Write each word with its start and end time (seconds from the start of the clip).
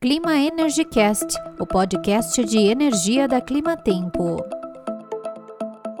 Clima 0.00 0.36
Energy 0.36 0.84
Cast, 0.84 1.36
o 1.58 1.66
podcast 1.66 2.44
de 2.44 2.56
energia 2.56 3.26
da 3.26 3.40
Clima 3.40 3.76
Tempo. 3.76 4.36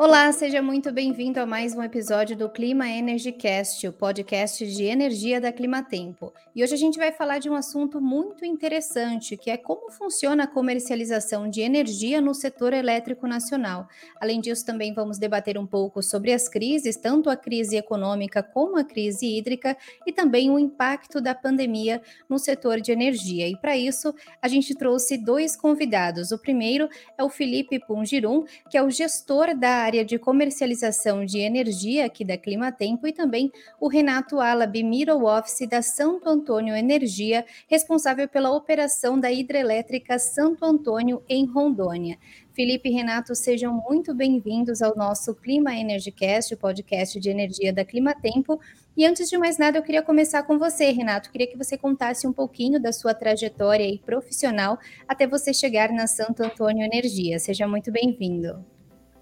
Olá, 0.00 0.30
seja 0.30 0.62
muito 0.62 0.92
bem-vindo 0.92 1.40
a 1.40 1.44
mais 1.44 1.74
um 1.74 1.82
episódio 1.82 2.36
do 2.36 2.48
Clima 2.48 2.88
Energy 2.88 3.32
Cast, 3.32 3.84
o 3.88 3.92
podcast 3.92 4.64
de 4.64 4.84
energia 4.84 5.40
da 5.40 5.50
Climatempo. 5.50 6.32
E 6.54 6.62
hoje 6.62 6.72
a 6.72 6.78
gente 6.78 6.96
vai 6.96 7.10
falar 7.10 7.40
de 7.40 7.50
um 7.50 7.54
assunto 7.56 8.00
muito 8.00 8.44
interessante, 8.44 9.36
que 9.36 9.50
é 9.50 9.56
como 9.56 9.90
funciona 9.90 10.44
a 10.44 10.46
comercialização 10.46 11.50
de 11.50 11.62
energia 11.62 12.20
no 12.20 12.32
setor 12.32 12.74
elétrico 12.74 13.26
nacional. 13.26 13.88
Além 14.20 14.40
disso, 14.40 14.64
também 14.64 14.94
vamos 14.94 15.18
debater 15.18 15.58
um 15.58 15.66
pouco 15.66 16.00
sobre 16.00 16.32
as 16.32 16.48
crises, 16.48 16.96
tanto 16.96 17.28
a 17.28 17.36
crise 17.36 17.76
econômica 17.76 18.40
como 18.40 18.78
a 18.78 18.84
crise 18.84 19.26
hídrica, 19.26 19.76
e 20.06 20.12
também 20.12 20.48
o 20.48 20.60
impacto 20.60 21.20
da 21.20 21.34
pandemia 21.34 22.00
no 22.28 22.38
setor 22.38 22.80
de 22.80 22.92
energia. 22.92 23.48
E 23.48 23.56
para 23.56 23.76
isso, 23.76 24.14
a 24.40 24.46
gente 24.46 24.76
trouxe 24.76 25.18
dois 25.18 25.56
convidados. 25.56 26.30
O 26.30 26.38
primeiro 26.38 26.88
é 27.18 27.24
o 27.24 27.28
Felipe 27.28 27.80
Pungirum, 27.80 28.44
que 28.70 28.78
é 28.78 28.82
o 28.82 28.90
gestor 28.90 29.56
da 29.56 29.87
área 29.88 30.04
de 30.04 30.18
comercialização 30.18 31.24
de 31.24 31.38
energia 31.38 32.04
aqui 32.04 32.22
da 32.22 32.36
Climatempo 32.36 33.06
e 33.06 33.12
também 33.12 33.50
o 33.80 33.88
Renato 33.88 34.38
Alabi, 34.38 34.82
Middle 34.82 35.24
Office 35.24 35.66
da 35.66 35.80
Santo 35.80 36.28
Antônio 36.28 36.76
Energia, 36.76 37.44
responsável 37.66 38.28
pela 38.28 38.50
operação 38.50 39.18
da 39.18 39.32
hidrelétrica 39.32 40.18
Santo 40.18 40.62
Antônio 40.62 41.22
em 41.26 41.46
Rondônia. 41.46 42.18
Felipe 42.52 42.90
e 42.90 42.92
Renato, 42.92 43.34
sejam 43.34 43.72
muito 43.88 44.14
bem-vindos 44.14 44.82
ao 44.82 44.94
nosso 44.94 45.34
Clima 45.34 45.74
Energycast, 45.74 46.52
o 46.52 46.58
podcast 46.58 47.18
de 47.18 47.30
energia 47.30 47.72
da 47.72 47.84
Climatempo. 47.84 48.60
E 48.94 49.06
antes 49.06 49.30
de 49.30 49.38
mais 49.38 49.56
nada, 49.56 49.78
eu 49.78 49.82
queria 49.82 50.02
começar 50.02 50.42
com 50.42 50.58
você, 50.58 50.90
Renato. 50.90 51.30
Queria 51.30 51.46
que 51.46 51.56
você 51.56 51.78
contasse 51.78 52.26
um 52.26 52.32
pouquinho 52.32 52.78
da 52.78 52.92
sua 52.92 53.14
trajetória 53.14 53.98
profissional 54.04 54.78
até 55.06 55.26
você 55.26 55.54
chegar 55.54 55.90
na 55.92 56.06
Santo 56.06 56.42
Antônio 56.42 56.84
Energia. 56.84 57.38
Seja 57.38 57.66
muito 57.66 57.90
bem-vindo. 57.90 58.77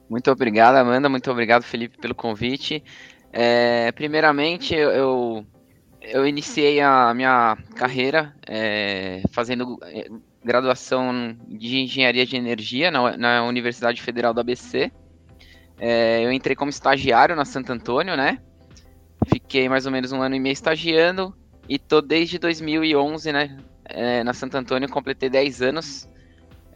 Muito 0.09 0.31
obrigado, 0.31 0.77
Amanda. 0.77 1.09
Muito 1.09 1.31
obrigado, 1.31 1.63
Felipe, 1.63 1.99
pelo 1.99 2.15
convite. 2.15 2.83
É, 3.33 3.91
primeiramente, 3.93 4.75
eu, 4.75 5.45
eu 6.01 6.27
iniciei 6.27 6.81
a 6.81 7.13
minha 7.13 7.57
carreira 7.75 8.35
é, 8.47 9.23
fazendo 9.33 9.79
é, 9.83 10.09
graduação 10.45 11.37
de 11.49 11.81
engenharia 11.81 12.25
de 12.25 12.37
energia 12.37 12.91
na, 12.91 13.17
na 13.17 13.45
Universidade 13.45 14.01
Federal 14.01 14.33
do 14.33 14.41
ABC. 14.41 14.93
É, 15.79 16.25
eu 16.25 16.33
entrei 16.33 16.55
como 16.55 16.71
estagiário 16.71 17.35
na 17.35 17.45
Santo 17.45 17.73
Antônio, 17.73 18.17
né? 18.17 18.39
Fiquei 19.27 19.69
mais 19.69 19.87
ou 19.87 19.93
menos 19.93 20.13
um 20.13 20.23
ano 20.23 20.37
e 20.37 20.41
meio 20.41 20.53
estagiando 20.53 21.35
e 21.69 21.79
tô 21.79 22.01
desde 22.01 22.39
2011, 22.39 23.33
né? 23.33 23.59
É, 23.85 24.23
na 24.25 24.33
Santo 24.33 24.57
Antônio, 24.57 24.89
completei 24.89 25.29
10 25.29 25.63
anos 25.63 26.09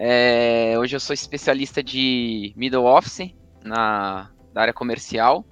é, 0.02 0.78
hoje 0.78 0.96
eu 0.96 1.00
sou 1.00 1.12
especialista 1.12 1.82
de 1.82 2.54
middle 2.56 2.86
office 2.86 3.34
na 3.62 4.30
da 4.50 4.62
área 4.62 4.72
comercial. 4.72 5.44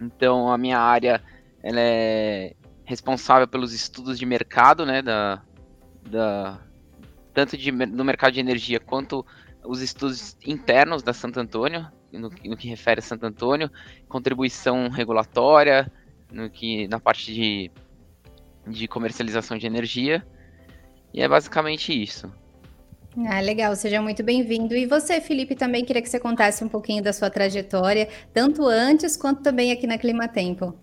Então 0.00 0.50
a 0.50 0.58
minha 0.58 0.80
área 0.80 1.22
ela 1.62 1.78
é 1.78 2.56
responsável 2.84 3.46
pelos 3.46 3.72
estudos 3.72 4.18
de 4.18 4.26
mercado, 4.26 4.84
né, 4.84 5.00
da, 5.00 5.40
da 6.10 6.60
tanto 7.32 7.56
de, 7.56 7.70
no 7.70 8.04
mercado 8.04 8.32
de 8.32 8.40
energia 8.40 8.80
quanto 8.80 9.24
os 9.64 9.80
estudos 9.80 10.36
internos 10.44 11.04
da 11.04 11.12
Santo 11.12 11.38
Antônio, 11.38 11.86
no, 12.12 12.30
no 12.44 12.56
que 12.56 12.68
refere 12.68 12.98
a 12.98 13.02
Santo 13.02 13.24
Antônio, 13.24 13.70
contribuição 14.08 14.88
regulatória, 14.88 15.88
no 16.32 16.50
que 16.50 16.88
na 16.88 16.98
parte 16.98 17.32
de, 17.32 17.70
de 18.66 18.88
comercialização 18.88 19.56
de 19.56 19.68
energia. 19.68 20.26
E 21.14 21.22
é 21.22 21.28
basicamente 21.28 21.92
isso. 21.92 22.41
Ah, 23.14 23.40
legal, 23.40 23.76
seja 23.76 24.00
muito 24.00 24.22
bem-vindo. 24.22 24.74
E 24.74 24.86
você, 24.86 25.20
Felipe, 25.20 25.54
também 25.54 25.84
queria 25.84 26.00
que 26.00 26.08
você 26.08 26.18
contasse 26.18 26.64
um 26.64 26.68
pouquinho 26.68 27.02
da 27.02 27.12
sua 27.12 27.28
trajetória, 27.28 28.08
tanto 28.32 28.64
antes 28.66 29.18
quanto 29.18 29.42
também 29.42 29.70
aqui 29.70 29.86
na 29.86 29.98
Clima 29.98 30.26
Tempo. 30.26 30.74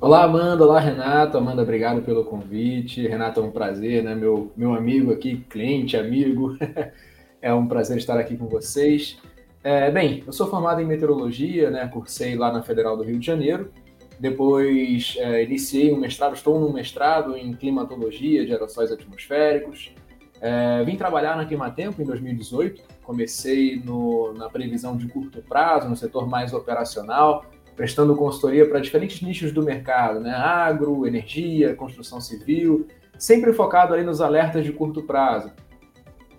Olá, 0.00 0.22
Amanda. 0.22 0.64
Olá, 0.64 0.78
Renato. 0.78 1.36
Amanda, 1.36 1.62
obrigado 1.62 2.02
pelo 2.02 2.24
convite. 2.24 3.08
Renato, 3.08 3.40
é 3.40 3.42
um 3.42 3.50
prazer, 3.50 4.04
né? 4.04 4.14
Meu, 4.14 4.52
meu 4.56 4.72
amigo 4.72 5.12
aqui, 5.12 5.38
cliente, 5.50 5.96
amigo. 5.96 6.56
é 7.42 7.52
um 7.52 7.66
prazer 7.66 7.96
estar 7.96 8.16
aqui 8.16 8.36
com 8.36 8.46
vocês. 8.46 9.18
É, 9.64 9.90
bem, 9.90 10.22
eu 10.24 10.32
sou 10.32 10.46
formado 10.46 10.80
em 10.80 10.86
meteorologia, 10.86 11.68
né? 11.68 11.88
Cursei 11.88 12.36
lá 12.36 12.52
na 12.52 12.62
Federal 12.62 12.96
do 12.96 13.02
Rio 13.02 13.18
de 13.18 13.26
Janeiro. 13.26 13.72
Depois 14.20 15.16
é, 15.18 15.42
iniciei 15.42 15.92
um 15.92 15.98
mestrado, 15.98 16.34
estou 16.34 16.60
num 16.60 16.72
mestrado 16.72 17.36
em 17.36 17.52
climatologia 17.54 18.46
de 18.46 18.52
aerossóis 18.52 18.92
atmosféricos. 18.92 19.92
É, 20.40 20.84
vim 20.84 20.96
trabalhar 20.96 21.36
na 21.36 21.44
Climatempo 21.44 22.00
em 22.00 22.04
2018, 22.04 22.82
comecei 23.02 23.80
no, 23.84 24.32
na 24.34 24.48
previsão 24.48 24.96
de 24.96 25.08
curto 25.08 25.42
prazo, 25.42 25.88
no 25.88 25.96
setor 25.96 26.28
mais 26.28 26.52
operacional, 26.52 27.44
prestando 27.74 28.14
consultoria 28.16 28.68
para 28.68 28.80
diferentes 28.80 29.20
nichos 29.20 29.52
do 29.52 29.62
mercado, 29.62 30.20
né? 30.20 30.30
agro, 30.30 31.06
energia, 31.06 31.74
construção 31.74 32.20
civil, 32.20 32.86
sempre 33.18 33.52
focado 33.52 33.94
ali 33.94 34.04
nos 34.04 34.20
alertas 34.20 34.64
de 34.64 34.72
curto 34.72 35.02
prazo. 35.02 35.52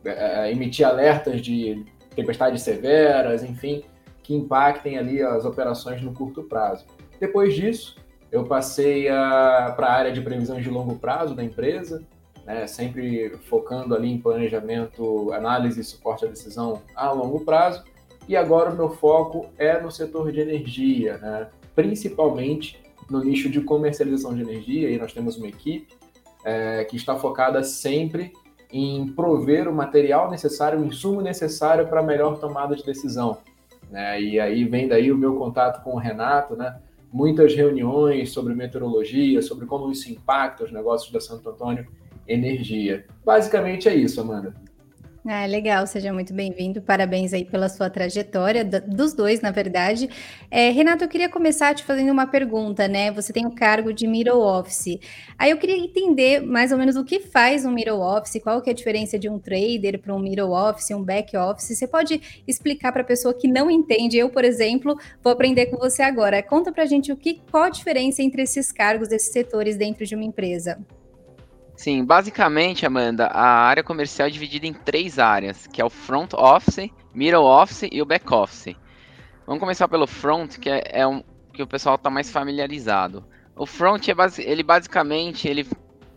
É, 0.05 0.47
é 0.47 0.51
emitir 0.51 0.85
alertas 0.85 1.41
de 1.41 1.85
tempestades 2.15 2.61
severas, 2.61 3.43
enfim, 3.43 3.83
que 4.23 4.33
impactem 4.33 4.97
ali 4.97 5.21
as 5.21 5.43
operações 5.43 6.01
no 6.01 6.13
curto 6.13 6.43
prazo. 6.43 6.85
Depois 7.19 7.53
disso, 7.53 7.97
eu 8.31 8.43
passei 8.45 9.07
para 9.07 9.87
a 9.87 9.91
área 9.91 10.11
de 10.11 10.21
previsão 10.21 10.61
de 10.61 10.69
longo 10.69 10.95
prazo 10.95 11.35
da 11.35 11.43
empresa, 11.43 12.05
né, 12.49 12.65
sempre 12.65 13.29
focando 13.47 13.93
ali 13.93 14.11
em 14.11 14.17
planejamento, 14.17 15.31
análise 15.31 15.81
e 15.81 15.83
suporte 15.83 16.25
à 16.25 16.27
decisão 16.27 16.81
a 16.95 17.11
longo 17.11 17.41
prazo. 17.41 17.83
E 18.27 18.35
agora 18.35 18.71
o 18.71 18.75
meu 18.75 18.89
foco 18.89 19.45
é 19.55 19.79
no 19.79 19.91
setor 19.91 20.31
de 20.31 20.39
energia, 20.39 21.19
né, 21.19 21.47
principalmente 21.75 22.81
no 23.07 23.23
nicho 23.23 23.49
de 23.51 23.61
comercialização 23.61 24.33
de 24.33 24.41
energia. 24.41 24.89
E 24.89 24.97
nós 24.97 25.13
temos 25.13 25.37
uma 25.37 25.47
equipe 25.47 25.95
é, 26.43 26.83
que 26.85 26.95
está 26.95 27.15
focada 27.15 27.63
sempre 27.63 28.33
em 28.71 29.07
prover 29.13 29.67
o 29.67 29.73
material 29.73 30.31
necessário, 30.31 30.79
o 30.79 30.85
insumo 30.85 31.21
necessário 31.21 31.87
para 31.87 31.99
a 31.99 32.03
melhor 32.03 32.39
tomada 32.39 32.75
de 32.75 32.83
decisão. 32.83 33.37
Né? 33.91 34.21
E 34.23 34.39
aí 34.39 34.63
vem 34.63 34.87
daí 34.87 35.11
o 35.11 35.17
meu 35.17 35.35
contato 35.35 35.83
com 35.83 35.91
o 35.91 35.99
Renato, 35.99 36.55
né? 36.55 36.79
muitas 37.13 37.53
reuniões 37.53 38.31
sobre 38.31 38.55
meteorologia, 38.55 39.39
sobre 39.43 39.67
como 39.67 39.91
isso 39.91 40.11
impacta 40.11 40.63
os 40.63 40.71
negócios 40.71 41.11
da 41.11 41.21
Santo 41.21 41.47
Antônio 41.47 41.85
energia. 42.29 43.05
Basicamente 43.25 43.89
é 43.89 43.95
isso, 43.95 44.21
Amanda. 44.21 44.53
Ah, 45.31 45.45
legal, 45.45 45.85
seja 45.85 46.13
muito 46.13 46.33
bem-vindo. 46.33 46.81
Parabéns 46.81 47.33
aí 47.33 47.43
pela 47.43 47.67
sua 47.67 47.89
trajetória, 47.89 48.63
dos 48.63 49.13
dois, 49.13 49.41
na 49.41 49.51
verdade. 49.51 50.09
É, 50.49 50.69
Renato, 50.69 51.03
eu 51.03 51.09
queria 51.09 51.27
começar 51.27 51.75
te 51.75 51.83
fazendo 51.83 52.11
uma 52.11 52.25
pergunta, 52.25 52.87
né? 52.87 53.11
Você 53.11 53.33
tem 53.33 53.45
o 53.45 53.51
cargo 53.51 53.93
de 53.93 54.07
middle 54.07 54.39
office. 54.39 54.97
Aí 55.37 55.51
eu 55.51 55.57
queria 55.57 55.77
entender 55.77 56.41
mais 56.41 56.71
ou 56.71 56.77
menos 56.77 56.95
o 56.95 57.03
que 57.03 57.19
faz 57.19 57.65
um 57.65 57.71
middle 57.71 57.99
office, 57.99 58.41
qual 58.41 58.61
que 58.61 58.69
é 58.69 58.73
a 58.73 58.75
diferença 58.75 59.19
de 59.19 59.29
um 59.29 59.37
trader 59.37 59.99
para 59.99 60.15
um 60.15 60.19
middle 60.19 60.51
office, 60.51 60.89
um 60.91 61.03
back 61.03 61.35
office. 61.35 61.77
Você 61.77 61.87
pode 61.87 62.41
explicar 62.47 62.93
para 62.93 63.01
a 63.01 63.05
pessoa 63.05 63.33
que 63.33 63.47
não 63.47 63.69
entende? 63.69 64.17
Eu, 64.17 64.29
por 64.29 64.45
exemplo, 64.45 64.97
vou 65.21 65.33
aprender 65.33 65.65
com 65.65 65.77
você 65.77 66.01
agora. 66.01 66.41
Conta 66.41 66.71
para 66.71 66.83
a 66.83 66.87
gente 66.87 67.11
o 67.11 67.17
que, 67.17 67.41
qual 67.51 67.63
a 67.63 67.69
diferença 67.69 68.23
entre 68.23 68.41
esses 68.41 68.71
cargos, 68.71 69.11
esses 69.11 69.33
setores 69.33 69.75
dentro 69.75 70.05
de 70.05 70.15
uma 70.15 70.23
empresa. 70.23 70.79
Sim, 71.79 72.03
basicamente, 72.03 72.85
Amanda, 72.85 73.27
a 73.27 73.41
área 73.41 73.81
comercial 73.81 74.27
é 74.27 74.29
dividida 74.29 74.67
em 74.67 74.73
três 74.73 75.17
áreas, 75.17 75.65
que 75.65 75.81
é 75.81 75.85
o 75.85 75.89
front 75.89 76.33
office, 76.33 76.91
middle 77.13 77.45
office 77.45 77.87
e 77.89 78.01
o 78.01 78.05
back 78.05 78.33
office. 78.33 78.75
Vamos 79.47 79.61
começar 79.61 79.87
pelo 79.87 80.05
front, 80.05 80.57
que 80.57 80.69
é, 80.69 80.83
é 80.91 81.07
um 81.07 81.23
que 81.53 81.63
o 81.63 81.67
pessoal 81.67 81.95
está 81.95 82.09
mais 82.09 82.29
familiarizado. 82.29 83.25
O 83.55 83.65
front 83.65 84.05
é 84.09 84.13
base, 84.13 84.41
ele 84.41 84.61
basicamente 84.61 85.47
ele 85.47 85.65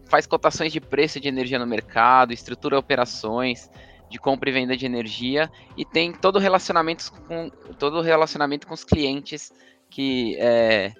faz 0.06 0.26
cotações 0.26 0.72
de 0.72 0.80
preço 0.80 1.20
de 1.20 1.28
energia 1.28 1.60
no 1.60 1.66
mercado, 1.66 2.32
estrutura 2.32 2.76
operações 2.76 3.70
de 4.10 4.18
compra 4.18 4.50
e 4.50 4.52
venda 4.52 4.76
de 4.76 4.84
energia 4.84 5.48
e 5.76 5.84
tem 5.84 6.12
todo 6.12 6.40
relacionamento 6.40 7.12
com 7.28 7.50
todo 7.78 8.00
relacionamento 8.00 8.66
com 8.66 8.74
os 8.74 8.82
clientes 8.82 9.52
que 9.88 10.36
é, 10.40 10.92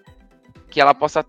que 0.70 0.80
ela 0.80 0.94
possa 0.94 1.26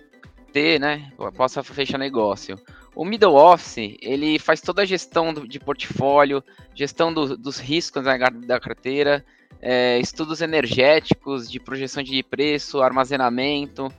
ter, 0.51 0.79
né, 0.79 1.11
possa 1.35 1.63
fechar 1.63 1.97
negócio. 1.97 2.59
O 2.95 3.03
middle 3.03 3.35
office, 3.35 3.97
ele 4.01 4.37
faz 4.37 4.61
toda 4.61 4.83
a 4.83 4.85
gestão 4.85 5.33
do, 5.33 5.47
de 5.47 5.59
portfólio, 5.59 6.43
gestão 6.75 7.13
do, 7.13 7.35
dos 7.35 7.59
riscos 7.59 8.03
da, 8.03 8.17
da 8.17 8.59
carteira, 8.59 9.25
é, 9.61 9.97
estudos 9.99 10.41
energéticos, 10.41 11.49
de 11.49 11.59
projeção 11.59 12.03
de 12.03 12.21
preço, 12.21 12.81
armazenamento, 12.81 13.91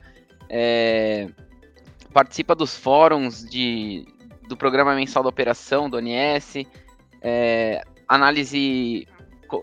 é, 0.49 1.27
participa 2.13 2.55
dos 2.55 2.77
fóruns 2.77 3.43
de, 3.43 4.05
do 4.47 4.55
programa 4.55 4.95
mensal 4.95 5.23
da 5.23 5.29
operação, 5.29 5.89
do 5.89 5.97
ONS, 5.97 6.65
é, 7.21 7.81
análise 8.07 9.07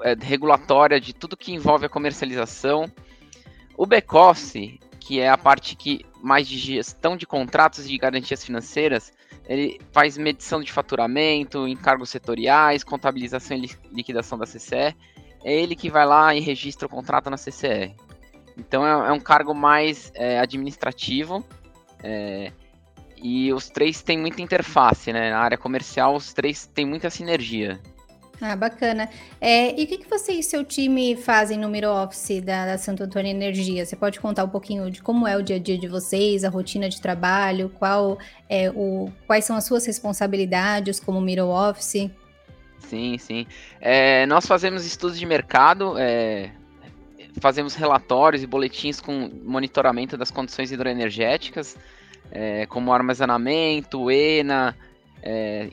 é, 0.03 0.15
regulatória 0.21 1.01
de 1.01 1.15
tudo 1.15 1.37
que 1.37 1.53
envolve 1.53 1.87
a 1.87 1.89
comercialização. 1.89 2.85
O 3.77 3.87
back-office, 3.87 4.79
que 5.01 5.21
é 5.21 5.31
a 5.31 5.39
parte 5.39 5.77
que 5.77 6.05
mais 6.23 6.47
de 6.47 6.57
gestão 6.57 7.17
de 7.17 7.27
contratos 7.27 7.85
e 7.85 7.89
de 7.89 7.99
garantias 7.99 8.45
financeiras, 8.45 9.13
ele 9.47 9.81
faz 9.91 10.17
medição 10.17 10.63
de 10.63 10.71
faturamento, 10.71 11.67
encargos 11.67 12.11
setoriais, 12.11 12.85
contabilização 12.85 13.57
e 13.57 13.69
liquidação 13.93 14.39
da 14.39 14.47
CCE. 14.47 14.97
É 15.45 15.53
ele 15.53 15.75
que 15.75 15.91
vai 15.91 16.07
lá 16.07 16.35
e 16.35 16.41
registra 16.41 16.87
o 16.87 16.91
contrato 16.91 17.29
na 17.29 17.37
CCE. 17.37 17.95
Então 18.57 18.87
é, 18.87 19.09
é 19.09 19.13
um 19.13 19.19
cargo 19.19 19.53
mais 19.53 20.13
é, 20.15 20.39
administrativo. 20.39 21.45
É, 22.03 22.53
e 23.17 23.53
os 23.53 23.69
três 23.69 24.03
têm 24.03 24.19
muita 24.19 24.43
interface, 24.43 25.13
né? 25.13 25.31
Na 25.31 25.39
área 25.39 25.59
comercial, 25.59 26.15
os 26.15 26.33
três 26.33 26.67
têm 26.67 26.85
muita 26.85 27.11
sinergia. 27.11 27.81
Ah, 28.45 28.57
bacana. 28.57 29.09
É, 29.41 29.81
e 29.81 29.85
o 29.85 29.87
que, 29.87 29.99
que 29.99 30.11
você 30.11 30.33
e 30.33 30.43
seu 30.43 30.65
time 30.65 31.15
fazem 31.15 31.57
no 31.57 31.69
Miro 31.69 31.89
Office 31.89 32.43
da, 32.43 32.67
da 32.67 32.77
Santo 32.77 33.05
Antônio 33.05 33.31
Energia? 33.31 33.87
Você 33.87 33.95
pode 33.95 34.19
contar 34.19 34.43
um 34.43 34.49
pouquinho 34.49 34.91
de 34.91 35.01
como 35.01 35.29
é 35.29 35.37
o 35.37 35.43
dia 35.45 35.55
a 35.55 35.59
dia 35.61 35.79
de 35.79 35.87
vocês, 35.87 36.43
a 36.43 36.49
rotina 36.49 36.89
de 36.89 37.01
trabalho, 37.01 37.71
qual 37.79 38.19
é 38.49 38.69
o, 38.69 39.09
quais 39.29 39.45
são 39.45 39.55
as 39.55 39.63
suas 39.63 39.87
responsabilidades 39.87 40.99
como 40.99 41.21
Miro 41.21 41.47
Office? 41.47 42.11
Sim, 42.81 43.17
sim. 43.17 43.47
É, 43.81 44.27
nós 44.27 44.45
fazemos 44.45 44.85
estudos 44.85 45.21
de 45.21 45.25
mercado, 45.25 45.97
é, 45.97 46.51
fazemos 47.41 47.77
relatórios 47.77 48.43
e 48.43 48.47
boletins 48.47 49.01
com 49.01 49.31
monitoramento 49.45 50.17
das 50.17 50.33
condições 50.33 50.73
hidroenergéticas, 50.73 51.77
é, 52.33 52.67
como 52.67 52.93
armazenamento, 52.93 54.11
ENA, 54.11 54.77
é, 55.23 55.69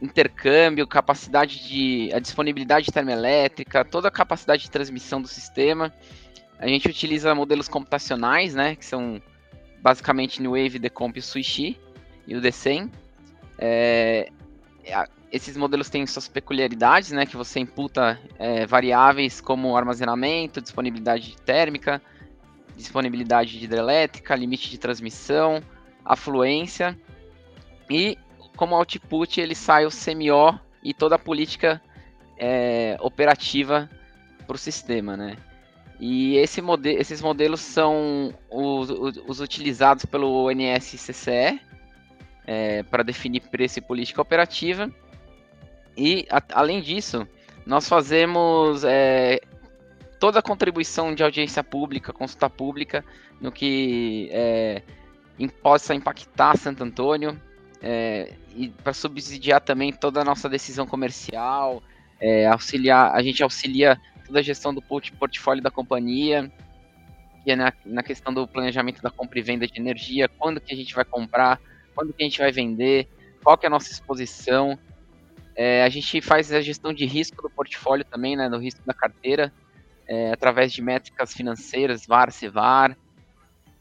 intercâmbio, 0.00 0.86
capacidade 0.86 1.66
de 1.66 2.10
a 2.12 2.18
disponibilidade 2.18 2.90
termoelétrica, 2.92 3.84
toda 3.84 4.08
a 4.08 4.10
capacidade 4.10 4.62
de 4.62 4.70
transmissão 4.70 5.20
do 5.20 5.28
sistema. 5.28 5.92
A 6.58 6.66
gente 6.66 6.88
utiliza 6.88 7.34
modelos 7.34 7.68
computacionais, 7.68 8.54
né, 8.54 8.76
que 8.76 8.84
são 8.84 9.20
basicamente 9.80 10.40
New 10.40 10.52
Wave, 10.52 10.78
Decomp 10.78 11.18
e 11.18 11.22
Suishi 11.22 11.78
e 12.26 12.36
o 12.36 12.40
D100. 12.40 12.90
É, 13.58 14.30
esses 15.30 15.56
modelos 15.56 15.90
têm 15.90 16.06
suas 16.06 16.28
peculiaridades, 16.28 17.10
né, 17.10 17.26
que 17.26 17.36
você 17.36 17.60
imputa 17.60 18.18
é, 18.38 18.66
variáveis 18.66 19.40
como 19.40 19.76
armazenamento, 19.76 20.60
disponibilidade 20.60 21.36
térmica, 21.44 22.00
disponibilidade 22.76 23.58
de 23.58 23.64
hidrelétrica, 23.64 24.34
limite 24.34 24.70
de 24.70 24.78
transmissão, 24.78 25.62
afluência 26.04 26.98
e 27.90 28.16
como 28.56 28.74
output 28.74 29.40
ele 29.40 29.54
sai 29.54 29.86
o 29.86 29.90
CMO 29.90 30.58
e 30.82 30.92
toda 30.92 31.16
a 31.16 31.18
política 31.18 31.80
é, 32.38 32.96
operativa 33.00 33.88
para 34.46 34.54
o 34.54 34.58
sistema, 34.58 35.16
né? 35.16 35.36
E 35.98 36.36
esse 36.36 36.60
mode 36.60 36.90
esses 36.90 37.22
modelos 37.22 37.60
são 37.60 38.34
os, 38.50 38.90
os, 38.90 39.22
os 39.26 39.40
utilizados 39.40 40.04
pelo 40.04 40.46
ONS-CCE 40.46 41.60
é, 42.46 42.82
para 42.82 43.02
definir 43.02 43.40
preço 43.42 43.78
e 43.78 43.82
política 43.82 44.20
operativa. 44.20 44.90
E, 45.96 46.26
a, 46.30 46.42
além 46.52 46.80
disso, 46.80 47.26
nós 47.64 47.88
fazemos 47.88 48.84
é, 48.84 49.40
toda 50.18 50.40
a 50.40 50.42
contribuição 50.42 51.14
de 51.14 51.22
audiência 51.22 51.62
pública, 51.62 52.12
consulta 52.12 52.50
pública, 52.50 53.04
no 53.40 53.50
que 53.52 54.28
é, 54.32 54.82
possa 55.62 55.94
impactar 55.94 56.56
Santo 56.56 56.82
Antônio, 56.82 57.40
é, 57.86 58.32
e 58.56 58.70
para 58.70 58.94
subsidiar 58.94 59.60
também 59.60 59.92
toda 59.92 60.22
a 60.22 60.24
nossa 60.24 60.48
decisão 60.48 60.86
comercial, 60.86 61.82
é, 62.18 62.46
auxiliar, 62.46 63.14
a 63.14 63.22
gente 63.22 63.42
auxilia 63.42 64.00
toda 64.26 64.38
a 64.38 64.42
gestão 64.42 64.72
do 64.72 64.80
portfólio 64.80 65.62
da 65.62 65.70
companhia, 65.70 66.50
que 67.44 67.50
é 67.50 67.56
na, 67.56 67.70
na, 67.84 68.02
questão 68.02 68.32
do 68.32 68.48
planejamento 68.48 69.02
da 69.02 69.10
compra 69.10 69.38
e 69.38 69.42
venda 69.42 69.66
de 69.66 69.78
energia, 69.78 70.26
quando 70.26 70.62
que 70.62 70.72
a 70.72 70.76
gente 70.76 70.94
vai 70.94 71.04
comprar, 71.04 71.60
quando 71.94 72.10
que 72.14 72.22
a 72.22 72.26
gente 72.26 72.38
vai 72.38 72.50
vender, 72.50 73.06
qual 73.42 73.58
que 73.58 73.66
é 73.66 73.68
a 73.68 73.70
nossa 73.70 73.92
exposição. 73.92 74.78
É, 75.54 75.84
a 75.84 75.88
gente 75.90 76.22
faz 76.22 76.50
a 76.52 76.62
gestão 76.62 76.90
de 76.90 77.04
risco 77.04 77.42
do 77.42 77.50
portfólio 77.50 78.06
também, 78.06 78.34
né, 78.34 78.48
do 78.48 78.56
risco 78.56 78.80
da 78.86 78.94
carteira, 78.94 79.52
é, 80.08 80.32
através 80.32 80.72
de 80.72 80.80
métricas 80.80 81.34
financeiras, 81.34 82.06
VAR, 82.06 82.32
CVAR. 82.32 82.96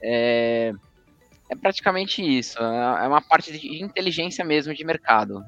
É, 0.01 0.73
é 1.53 1.55
praticamente 1.55 2.21
isso. 2.21 2.59
É, 2.59 3.05
é 3.05 3.07
uma 3.07 3.21
parte 3.21 3.57
de 3.57 3.81
inteligência 3.81 4.43
mesmo 4.43 4.73
de 4.73 4.83
mercado. 4.83 5.43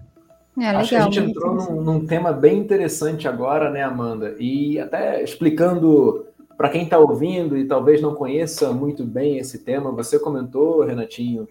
É, 0.57 0.69
Acho 0.69 0.90
que 0.90 0.96
a 0.96 1.02
gente 1.02 1.19
entrou 1.19 1.54
num, 1.54 1.81
num, 1.81 2.06
tema 2.06 2.31
bem 2.31 2.57
interessante 2.60 3.28
agora, 3.28 3.69
né, 3.69 3.84
Amanda? 3.84 4.36
E 4.40 4.80
até 4.80 5.22
explicando 5.22 6.25
para 6.57 6.69
quem 6.69 6.84
está 6.84 6.98
ouvindo 6.98 7.57
e 7.57 7.68
talvez 7.68 8.02
não 8.02 8.16
conheça 8.16 8.72
muito 8.72 9.04
bem 9.04 9.38
esse 9.38 9.60
tema, 9.60 9.92
você 9.92 10.18
comentou, 10.18 10.86
Renatinho. 10.86 11.46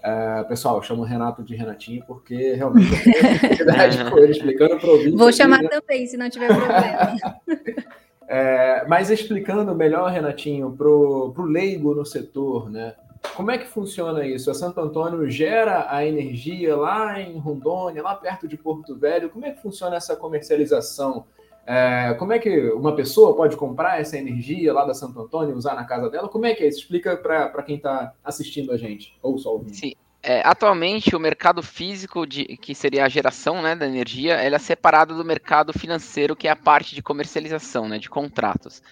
Uh, 0.00 0.46
pessoal, 0.46 0.76
eu 0.76 0.82
chamo 0.82 1.02
o 1.02 1.06
Renato 1.06 1.42
de 1.42 1.54
Renatinho 1.54 2.04
porque 2.06 2.52
realmente 2.52 2.90
eu 2.92 4.10
com 4.10 4.18
ele 4.18 4.32
explicando 4.32 4.78
para 4.78 4.90
ouvir. 4.90 5.12
Vou 5.12 5.32
chamar 5.32 5.62
né? 5.62 5.68
também, 5.70 6.06
se 6.06 6.18
não 6.18 6.28
tiver 6.28 6.48
problema. 6.48 7.16
é, 8.28 8.84
mas 8.86 9.08
explicando 9.08 9.74
melhor, 9.74 10.10
Renatinho, 10.10 10.70
para 10.70 10.86
o 10.86 11.42
leigo 11.42 11.94
no 11.94 12.04
setor, 12.04 12.70
né? 12.70 12.94
Como 13.36 13.50
é 13.50 13.58
que 13.58 13.66
funciona 13.66 14.26
isso? 14.26 14.50
A 14.50 14.54
Santo 14.54 14.80
Antônio 14.80 15.28
gera 15.30 15.86
a 15.88 16.04
energia 16.04 16.76
lá 16.76 17.20
em 17.20 17.38
Rondônia, 17.38 18.02
lá 18.02 18.14
perto 18.14 18.48
de 18.48 18.56
Porto 18.56 18.96
Velho. 18.96 19.30
Como 19.30 19.44
é 19.46 19.50
que 19.50 19.62
funciona 19.62 19.96
essa 19.96 20.16
comercialização? 20.16 21.24
É, 21.66 22.14
como 22.14 22.32
é 22.32 22.38
que 22.38 22.70
uma 22.70 22.94
pessoa 22.96 23.36
pode 23.36 23.56
comprar 23.56 24.00
essa 24.00 24.16
energia 24.16 24.72
lá 24.72 24.84
da 24.84 24.94
Santo 24.94 25.20
Antônio 25.20 25.54
e 25.54 25.56
usar 25.56 25.74
na 25.74 25.84
casa 25.84 26.10
dela? 26.10 26.28
Como 26.28 26.46
é 26.46 26.54
que 26.54 26.64
é 26.64 26.68
isso? 26.68 26.80
Explica 26.80 27.16
para 27.16 27.62
quem 27.62 27.76
está 27.76 28.12
assistindo 28.24 28.72
a 28.72 28.76
gente, 28.76 29.16
ou 29.22 29.38
só 29.38 29.52
ouvindo. 29.52 29.74
Sim. 29.74 29.94
É, 30.22 30.42
atualmente, 30.44 31.16
o 31.16 31.20
mercado 31.20 31.62
físico, 31.62 32.26
de, 32.26 32.44
que 32.58 32.74
seria 32.74 33.04
a 33.04 33.08
geração 33.08 33.62
né, 33.62 33.74
da 33.74 33.86
energia, 33.86 34.34
ela 34.34 34.56
é 34.56 34.58
separado 34.58 35.16
do 35.16 35.24
mercado 35.24 35.72
financeiro, 35.72 36.36
que 36.36 36.46
é 36.46 36.50
a 36.50 36.56
parte 36.56 36.94
de 36.94 37.02
comercialização, 37.02 37.88
né, 37.88 37.98
de 37.98 38.10
contratos. 38.10 38.82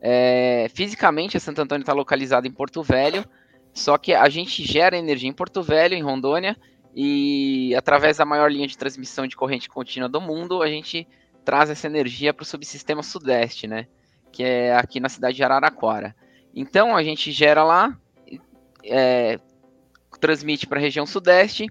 É, 0.00 0.70
fisicamente, 0.74 1.36
a 1.36 1.40
Santo 1.40 1.60
Antônio 1.60 1.82
está 1.82 1.92
localizado 1.92 2.46
em 2.46 2.50
Porto 2.50 2.82
Velho, 2.82 3.24
só 3.78 3.96
que 3.96 4.12
a 4.14 4.28
gente 4.28 4.64
gera 4.64 4.96
energia 4.96 5.28
em 5.28 5.32
Porto 5.32 5.62
Velho, 5.62 5.94
em 5.94 6.02
Rondônia, 6.02 6.56
e 6.94 7.74
através 7.76 8.16
da 8.16 8.24
maior 8.24 8.50
linha 8.50 8.66
de 8.66 8.76
transmissão 8.76 9.26
de 9.26 9.36
corrente 9.36 9.68
contínua 9.68 10.08
do 10.08 10.20
mundo, 10.20 10.62
a 10.62 10.68
gente 10.68 11.06
traz 11.44 11.70
essa 11.70 11.86
energia 11.86 12.34
para 12.34 12.42
o 12.42 12.46
subsistema 12.46 13.02
sudeste, 13.02 13.66
né? 13.66 13.86
Que 14.32 14.42
é 14.42 14.76
aqui 14.76 15.00
na 15.00 15.08
cidade 15.08 15.36
de 15.36 15.44
Araraquara. 15.44 16.14
Então 16.54 16.96
a 16.96 17.02
gente 17.02 17.30
gera 17.30 17.62
lá, 17.62 17.96
é, 18.84 19.38
transmite 20.20 20.66
para 20.66 20.78
a 20.78 20.82
região 20.82 21.06
sudeste, 21.06 21.66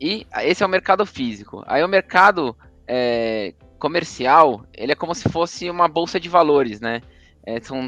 e 0.00 0.26
esse 0.42 0.62
é 0.62 0.66
o 0.66 0.68
mercado 0.68 1.04
físico. 1.04 1.62
Aí 1.66 1.82
o 1.82 1.88
mercado 1.88 2.56
é, 2.86 3.54
comercial, 3.78 4.64
ele 4.72 4.92
é 4.92 4.96
como 4.96 5.14
se 5.14 5.28
fosse 5.28 5.68
uma 5.68 5.88
bolsa 5.88 6.20
de 6.20 6.28
valores, 6.28 6.80
né? 6.80 7.02
É, 7.44 7.60
são 7.60 7.80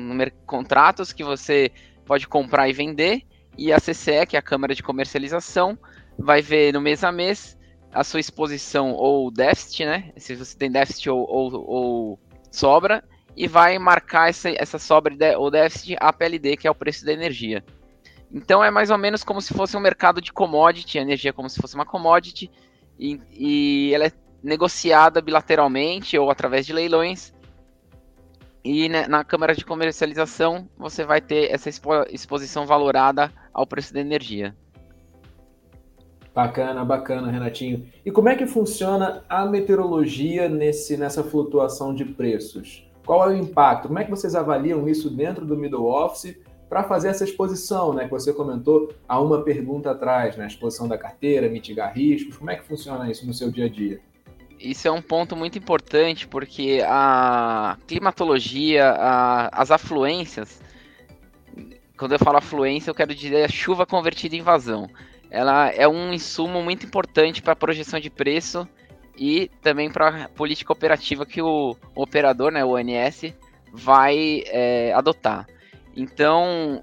contratos 0.45 1.13
que 1.13 1.23
você 1.23 1.71
pode 2.05 2.27
comprar 2.27 2.69
e 2.69 2.73
vender, 2.73 3.23
e 3.57 3.73
a 3.73 3.79
CCE, 3.79 4.27
que 4.27 4.37
é 4.37 4.39
a 4.39 4.43
Câmara 4.43 4.75
de 4.75 4.83
Comercialização, 4.83 5.79
vai 6.19 6.43
ver 6.43 6.73
no 6.73 6.81
mês 6.81 7.05
a 7.05 7.13
mês 7.13 7.59
a 7.93 8.03
sua 8.03 8.21
exposição 8.21 8.93
ou 8.93 9.31
déficit, 9.31 9.85
né? 9.85 10.13
Se 10.17 10.35
você 10.35 10.57
tem 10.57 10.71
déficit 10.71 11.11
ou, 11.11 11.27
ou, 11.29 11.53
ou 11.67 12.21
sobra, 12.51 13.05
e 13.37 13.47
vai 13.47 13.79
marcar 13.79 14.29
essa, 14.29 14.51
essa 14.51 14.79
sobra 14.79 15.15
ou 15.39 15.51
déficit 15.51 15.97
a 16.01 16.13
PLD, 16.13 16.57
que 16.57 16.67
é 16.67 16.71
o 16.71 16.75
preço 16.75 17.05
da 17.05 17.13
energia. 17.13 17.65
Então 18.33 18.65
é 18.65 18.71
mais 18.71 18.91
ou 18.91 18.99
menos 18.99 19.23
como 19.23 19.41
se 19.41 19.55
fosse 19.55 19.77
um 19.77 19.81
mercado 19.81 20.21
de 20.21 20.33
commodity, 20.33 20.99
a 20.99 21.03
energia 21.03 21.31
é 21.31 21.33
como 21.33 21.49
se 21.49 21.61
fosse 21.61 21.75
uma 21.75 21.87
commodity, 21.87 22.51
e, 22.99 23.21
e 23.33 23.95
ela 23.95 24.07
é 24.07 24.13
negociada 24.43 25.21
bilateralmente 25.21 26.19
ou 26.19 26.31
através 26.31 26.67
de 26.67 26.73
leilões 26.73 27.33
e 28.63 28.89
né, 28.89 29.07
na 29.07 29.25
câmara 29.25 29.55
de 29.55 29.65
comercialização 29.65 30.69
você 30.77 31.05
vai 31.05 31.21
ter 31.21 31.51
essa 31.51 31.69
expo 31.69 31.91
exposição 32.11 32.67
valorada 32.67 33.33
ao 33.55 33.67
preço 33.67 33.95
da 33.95 34.01
energia. 34.01 34.55
Bacana, 36.35 36.85
bacana, 36.85 37.31
Renatinho. 37.31 37.87
E 38.05 38.11
como 38.11 38.29
é 38.29 38.35
que 38.35 38.45
funciona 38.45 39.25
a 39.29 39.47
meteorologia 39.47 40.49
nesse, 40.49 40.97
nessa 40.97 41.23
flutuação 41.23 41.95
de 41.95 42.05
preços? 42.05 42.91
Qual 43.07 43.31
é 43.31 43.35
o 43.35 43.39
impacto? 43.39 43.87
Como 43.87 44.01
é 44.01 44.05
que 44.05 44.11
vocês 44.11 44.35
avaliam 44.35 44.89
isso 44.89 45.09
dentro 45.09 45.47
do 45.47 45.57
middle 45.57 45.87
office 45.87 46.37
para 46.69 46.83
fazer 46.83 47.09
essa 47.09 47.23
exposição, 47.23 47.95
né? 47.95 48.05
Que 48.05 48.11
você 48.11 48.33
comentou 48.33 48.93
há 49.09 49.21
uma 49.21 49.43
pergunta 49.43 49.93
atrás, 49.93 50.37
né? 50.37 50.47
exposição 50.49 50.89
da 50.89 50.99
carteira, 50.99 51.49
mitigar 51.49 51.95
riscos. 51.95 52.37
Como 52.37 52.51
é 52.51 52.57
que 52.57 52.65
funciona 52.65 53.09
isso 53.09 53.25
no 53.25 53.33
seu 53.33 53.53
dia 53.53 53.67
a 53.67 53.69
dia? 53.69 54.01
isso 54.65 54.89
é 54.89 54.91
um 54.91 55.03
ponto 55.03 55.37
muito 55.37 55.59
importante 55.59 56.27
porque 56.27 56.83
a 56.87 57.77
climatologia, 57.87 58.91
a, 58.91 59.61
as 59.61 59.71
afluências, 59.71 60.61
quando 61.97 62.13
eu 62.13 62.19
falo 62.19 62.39
afluência, 62.39 62.91
eu 62.91 62.95
quero 62.95 63.15
dizer 63.15 63.45
a 63.45 63.49
chuva 63.49 63.87
convertida 63.87 64.37
em 64.37 64.43
vazão. 64.43 64.89
Ela 65.31 65.69
é 65.71 65.87
um 65.87 66.13
insumo 66.13 66.63
muito 66.63 66.87
importante 66.87 67.43
para 67.43 67.53
a 67.53 67.57
projeção 67.57 67.99
de 67.99 68.11
preço 68.11 68.69
e 69.17 69.51
também 69.63 69.91
para 69.91 70.25
a 70.25 70.29
política 70.29 70.73
operativa 70.73 71.25
que 71.25 71.41
o, 71.41 71.77
operador, 71.95 72.51
né, 72.53 72.65
o 72.65 72.75
ONS, 72.75 73.33
vai 73.73 74.43
é, 74.47 74.93
adotar. 74.93 75.47
Então, 75.97 76.83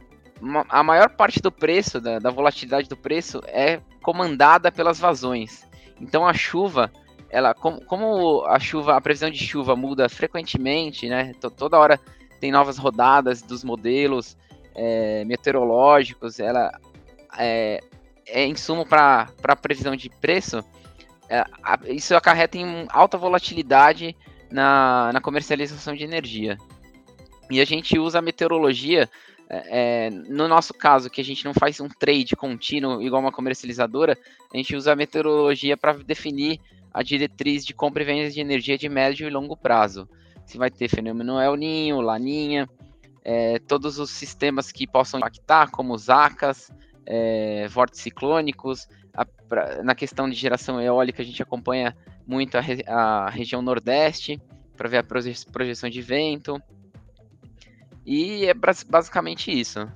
a 0.69 0.83
maior 0.83 1.09
parte 1.09 1.41
do 1.41 1.51
preço, 1.51 1.99
da, 1.99 2.19
da 2.19 2.29
volatilidade 2.29 2.87
do 2.87 2.97
preço, 2.97 3.41
é 3.47 3.81
comandada 4.01 4.71
pelas 4.71 4.99
vazões. 4.99 5.65
Então 5.99 6.25
a 6.25 6.33
chuva, 6.33 6.91
ela, 7.29 7.53
como, 7.53 7.83
como, 7.85 8.43
a 8.45 8.59
chuva, 8.59 8.95
a 8.95 9.01
previsão 9.01 9.29
de 9.29 9.37
chuva 9.37 9.75
muda 9.75 10.09
frequentemente, 10.09 11.07
né? 11.07 11.33
Toda 11.55 11.77
hora 11.77 11.99
tem 12.39 12.51
novas 12.51 12.77
rodadas 12.77 13.41
dos 13.41 13.63
modelos 13.63 14.35
é, 14.75 15.25
meteorológicos, 15.25 16.39
ela 16.39 16.71
é, 17.37 17.81
é 18.27 18.45
insumo 18.45 18.85
para 18.85 19.27
previsão 19.61 19.95
de 19.95 20.09
preço. 20.09 20.63
É, 21.29 21.43
isso 21.87 22.15
acarreta 22.15 22.57
em 22.57 22.87
alta 22.89 23.17
volatilidade 23.17 24.15
na, 24.51 25.11
na 25.13 25.21
comercialização 25.21 25.95
de 25.95 26.03
energia. 26.03 26.57
E 27.49 27.59
a 27.59 27.65
gente 27.65 27.97
usa 27.99 28.19
a 28.19 28.21
meteorologia 28.21 29.09
é, 29.53 30.07
é, 30.07 30.09
no 30.09 30.47
nosso 30.47 30.73
caso, 30.73 31.09
que 31.09 31.19
a 31.19 31.23
gente 31.23 31.43
não 31.43 31.53
faz 31.53 31.81
um 31.81 31.89
trade 31.89 32.37
contínuo 32.37 33.01
igual 33.01 33.21
uma 33.21 33.33
comercializadora, 33.33 34.17
a 34.53 34.55
gente 34.55 34.73
usa 34.77 34.93
a 34.93 34.95
meteorologia 34.95 35.75
para 35.75 35.91
definir 35.91 36.57
a 36.93 37.03
diretriz 37.03 37.65
de 37.65 37.73
compra 37.73 38.01
e 38.01 38.05
venda 38.05 38.29
de 38.29 38.39
energia 38.39 38.77
de 38.77 38.87
médio 38.87 39.27
e 39.27 39.29
longo 39.29 39.57
prazo. 39.57 40.07
Se 40.45 40.57
vai 40.57 40.71
ter 40.71 40.87
fenômeno 40.87 41.37
El 41.37 41.57
Ninho, 41.57 41.99
Laninha, 41.99 42.69
é, 43.23 43.59
todos 43.59 43.99
os 43.99 44.09
sistemas 44.09 44.71
que 44.71 44.87
possam 44.87 45.19
impactar, 45.19 45.69
como 45.69 45.93
os 45.93 46.09
ACAS, 46.09 46.71
é, 47.05 47.67
vórtices 47.67 48.03
ciclônicos. 48.03 48.87
A, 49.13 49.25
pra, 49.25 49.83
na 49.83 49.93
questão 49.93 50.29
de 50.29 50.35
geração 50.35 50.81
eólica, 50.81 51.21
a 51.21 51.25
gente 51.25 51.41
acompanha 51.41 51.95
muito 52.25 52.57
a, 52.57 52.61
a 52.87 53.29
região 53.29 53.61
Nordeste 53.61 54.41
para 54.75 54.89
ver 54.89 54.97
a 54.97 55.03
projeção 55.03 55.89
de 55.89 56.01
vento. 56.01 56.61
E 58.05 58.45
é 58.45 58.53
basicamente 58.53 59.51
isso. 59.51 59.87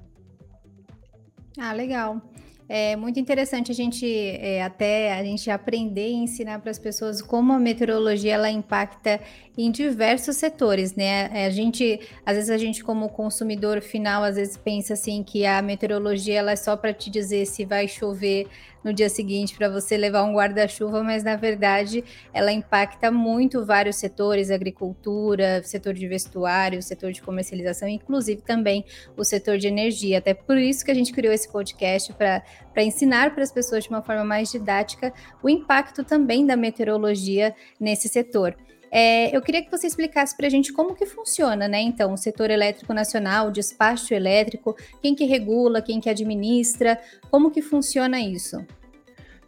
Ah, 1.57 1.73
legal. 1.73 2.21
É 2.67 2.95
muito 2.95 3.19
interessante 3.19 3.71
a 3.71 3.75
gente 3.75 4.07
é, 4.07 4.63
até 4.63 5.13
a 5.13 5.23
gente 5.23 5.51
aprender 5.51 6.09
e 6.09 6.13
ensinar 6.13 6.59
para 6.59 6.71
as 6.71 6.79
pessoas 6.79 7.21
como 7.21 7.53
a 7.53 7.59
meteorologia 7.59 8.33
ela 8.33 8.49
impacta 8.49 9.21
em 9.55 9.69
diversos 9.69 10.37
setores, 10.37 10.95
né? 10.95 11.29
É, 11.31 11.45
a 11.45 11.49
gente, 11.51 11.99
às 12.25 12.35
vezes 12.35 12.49
a 12.49 12.57
gente 12.57 12.83
como 12.83 13.07
consumidor 13.09 13.81
final, 13.81 14.23
às 14.23 14.35
vezes 14.35 14.57
pensa 14.57 14.93
assim 14.93 15.21
que 15.23 15.45
a 15.45 15.61
meteorologia 15.61 16.39
ela 16.39 16.51
é 16.51 16.55
só 16.55 16.75
para 16.75 16.91
te 16.91 17.11
dizer 17.11 17.45
se 17.45 17.65
vai 17.65 17.87
chover 17.87 18.47
no 18.85 18.93
dia 18.93 19.09
seguinte 19.09 19.57
para 19.57 19.67
você 19.67 19.97
levar 19.97 20.21
um 20.23 20.33
guarda-chuva, 20.35 21.03
mas 21.03 21.23
na 21.23 21.35
verdade 21.35 22.03
ela 22.31 22.51
impacta 22.51 23.09
muito 23.09 23.65
vários 23.65 23.95
setores, 23.95 24.51
agricultura, 24.51 25.63
setor 25.63 25.95
de 25.95 26.07
vestuário, 26.07 26.83
setor 26.83 27.11
de 27.11 27.19
comercialização, 27.19 27.89
inclusive 27.89 28.43
também 28.43 28.85
o 29.17 29.23
setor 29.23 29.57
de 29.57 29.67
energia. 29.67 30.19
Até 30.19 30.35
por 30.35 30.59
isso 30.59 30.85
que 30.85 30.91
a 30.91 30.93
gente 30.93 31.11
criou 31.11 31.33
esse 31.33 31.51
podcast 31.51 32.13
para 32.13 32.43
ensinar 32.83 33.33
para 33.33 33.41
as 33.41 33.51
pessoas 33.51 33.85
de 33.85 33.89
uma 33.89 34.03
forma 34.03 34.23
mais 34.23 34.51
didática 34.51 35.11
o 35.41 35.49
impacto 35.49 36.03
também 36.03 36.45
da 36.45 36.55
meteorologia 36.55 37.55
nesse 37.79 38.07
setor. 38.07 38.55
É, 38.97 39.35
eu 39.35 39.41
queria 39.41 39.61
que 39.61 39.69
você 39.69 39.87
explicasse 39.87 40.37
para 40.37 40.47
a 40.47 40.49
gente 40.49 40.71
como 40.71 40.95
que 40.95 41.05
funciona, 41.05 41.67
né? 41.67 41.81
Então, 41.81 42.13
o 42.13 42.17
setor 42.17 42.49
elétrico 42.49 42.93
nacional, 42.93 43.47
o 43.47 43.51
despacho 43.51 44.13
elétrico, 44.13 44.73
quem 45.01 45.13
que 45.13 45.25
regula, 45.25 45.81
quem 45.81 45.99
que 45.99 46.09
administra, 46.09 46.97
como 47.29 47.51
que 47.51 47.61
funciona 47.61 48.21
isso? 48.21 48.65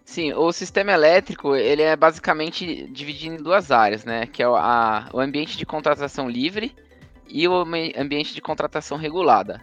Sim, 0.04 0.34
o 0.34 0.52
sistema 0.52 0.92
elétrico 0.92 1.56
ele 1.56 1.82
é 1.82 1.96
basicamente 1.96 2.90
dividido 2.92 3.36
em 3.36 3.42
duas 3.42 3.72
áreas, 3.72 4.04
né? 4.04 4.28
Que 4.28 4.44
é 4.44 4.46
a, 4.46 5.10
o 5.14 5.20
ambiente 5.22 5.58
de 5.58 5.66
contratação 5.66 6.30
livre 6.30 6.76
e 7.26 7.48
o 7.48 7.54
ambiente 7.98 8.34
de 8.34 8.42
contratação 8.42 8.98
regulada. 8.98 9.62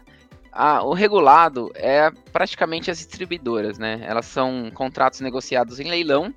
O 0.85 0.95
regulado 0.95 1.71
é 1.75 2.11
praticamente 2.33 2.91
as 2.91 2.97
distribuidoras, 2.97 3.76
né? 3.76 4.00
Elas 4.03 4.25
são 4.25 4.71
contratos 4.73 5.21
negociados 5.21 5.79
em 5.79 5.91
leilão 5.91 6.33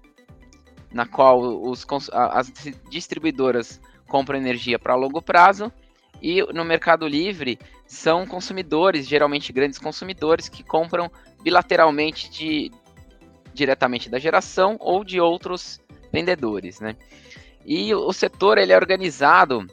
na 0.97 1.05
qual 1.05 1.39
os, 1.39 1.85
as 2.11 2.51
distribuidoras 2.89 3.79
compram 4.07 4.35
energia 4.35 4.79
para 4.79 4.95
longo 4.95 5.21
prazo 5.21 5.71
e 6.19 6.41
no 6.51 6.65
Mercado 6.65 7.07
Livre 7.07 7.59
são 7.85 8.25
consumidores, 8.25 9.07
geralmente 9.07 9.53
grandes 9.53 9.77
consumidores, 9.77 10.49
que 10.49 10.63
compram 10.63 11.11
bilateralmente 11.43 12.31
de, 12.31 12.71
diretamente 13.53 14.09
da 14.09 14.17
geração 14.17 14.75
ou 14.79 15.03
de 15.03 15.21
outros 15.21 15.79
vendedores, 16.11 16.79
né? 16.79 16.95
E 17.63 17.93
o 17.93 18.11
setor 18.11 18.57
ele 18.57 18.73
é 18.73 18.75
organizado. 18.75 19.67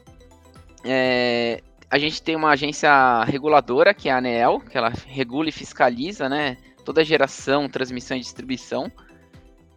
É, 0.85 1.63
a 1.89 1.99
gente 1.99 2.23
tem 2.23 2.37
uma 2.37 2.51
agência 2.51 3.25
reguladora 3.25 3.95
que 3.95 4.11
é 4.11 4.13
a 4.13 4.19
ANEEL, 4.19 4.61
que 4.61 4.77
ela 4.77 4.93
regula 5.07 5.49
e 5.49 5.53
fiscaliza, 5.53 6.29
né? 6.29 6.59
Toda 6.85 7.01
a 7.01 7.05
geração, 7.05 7.67
transmissão 7.67 8.15
e 8.15 8.21
distribuição 8.21 8.93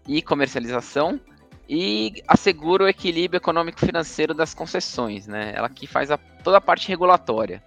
e 0.06 0.22
comercialização 0.22 1.22
e 1.70 2.24
assegura 2.28 2.86
o 2.86 2.88
equilíbrio 2.88 3.38
econômico-financeiro 3.38 4.34
das 4.34 4.54
concessões, 4.54 5.28
né? 5.28 5.52
Ela 5.54 5.68
que 5.68 5.86
faz 5.86 6.10
a, 6.10 6.18
toda 6.18 6.58
a 6.58 6.62
parte 6.62 6.88
regulatória. 6.88 7.62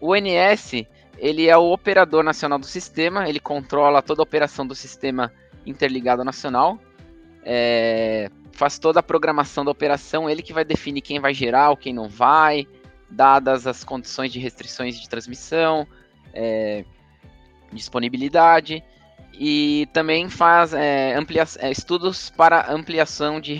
O 0.00 0.12
ONS, 0.12 0.86
ele 1.16 1.48
é 1.48 1.56
o 1.56 1.72
operador 1.72 2.22
nacional 2.22 2.58
do 2.58 2.66
sistema, 2.66 3.28
ele 3.28 3.40
controla 3.40 4.02
toda 4.02 4.20
a 4.20 4.24
operação 4.24 4.66
do 4.66 4.74
sistema 4.74 5.32
interligado 5.64 6.22
nacional, 6.24 6.78
é, 7.42 8.30
faz 8.52 8.78
toda 8.78 9.00
a 9.00 9.02
programação 9.02 9.64
da 9.64 9.70
operação, 9.70 10.28
ele 10.28 10.42
que 10.42 10.52
vai 10.52 10.64
definir 10.64 11.00
quem 11.00 11.18
vai 11.18 11.32
gerar, 11.32 11.70
ou 11.70 11.76
quem 11.76 11.94
não 11.94 12.08
vai, 12.08 12.66
dadas 13.10 13.66
as 13.66 13.82
condições 13.82 14.30
de 14.30 14.38
restrições 14.38 15.00
de 15.00 15.08
transmissão, 15.08 15.86
é, 16.34 16.84
disponibilidade 17.72 18.84
e 19.32 19.88
também 19.92 20.28
faz 20.28 20.72
é, 20.72 21.14
amplia 21.14 21.44
é, 21.58 21.70
estudos 21.70 22.28
para 22.30 22.72
ampliação 22.72 23.40
de 23.40 23.52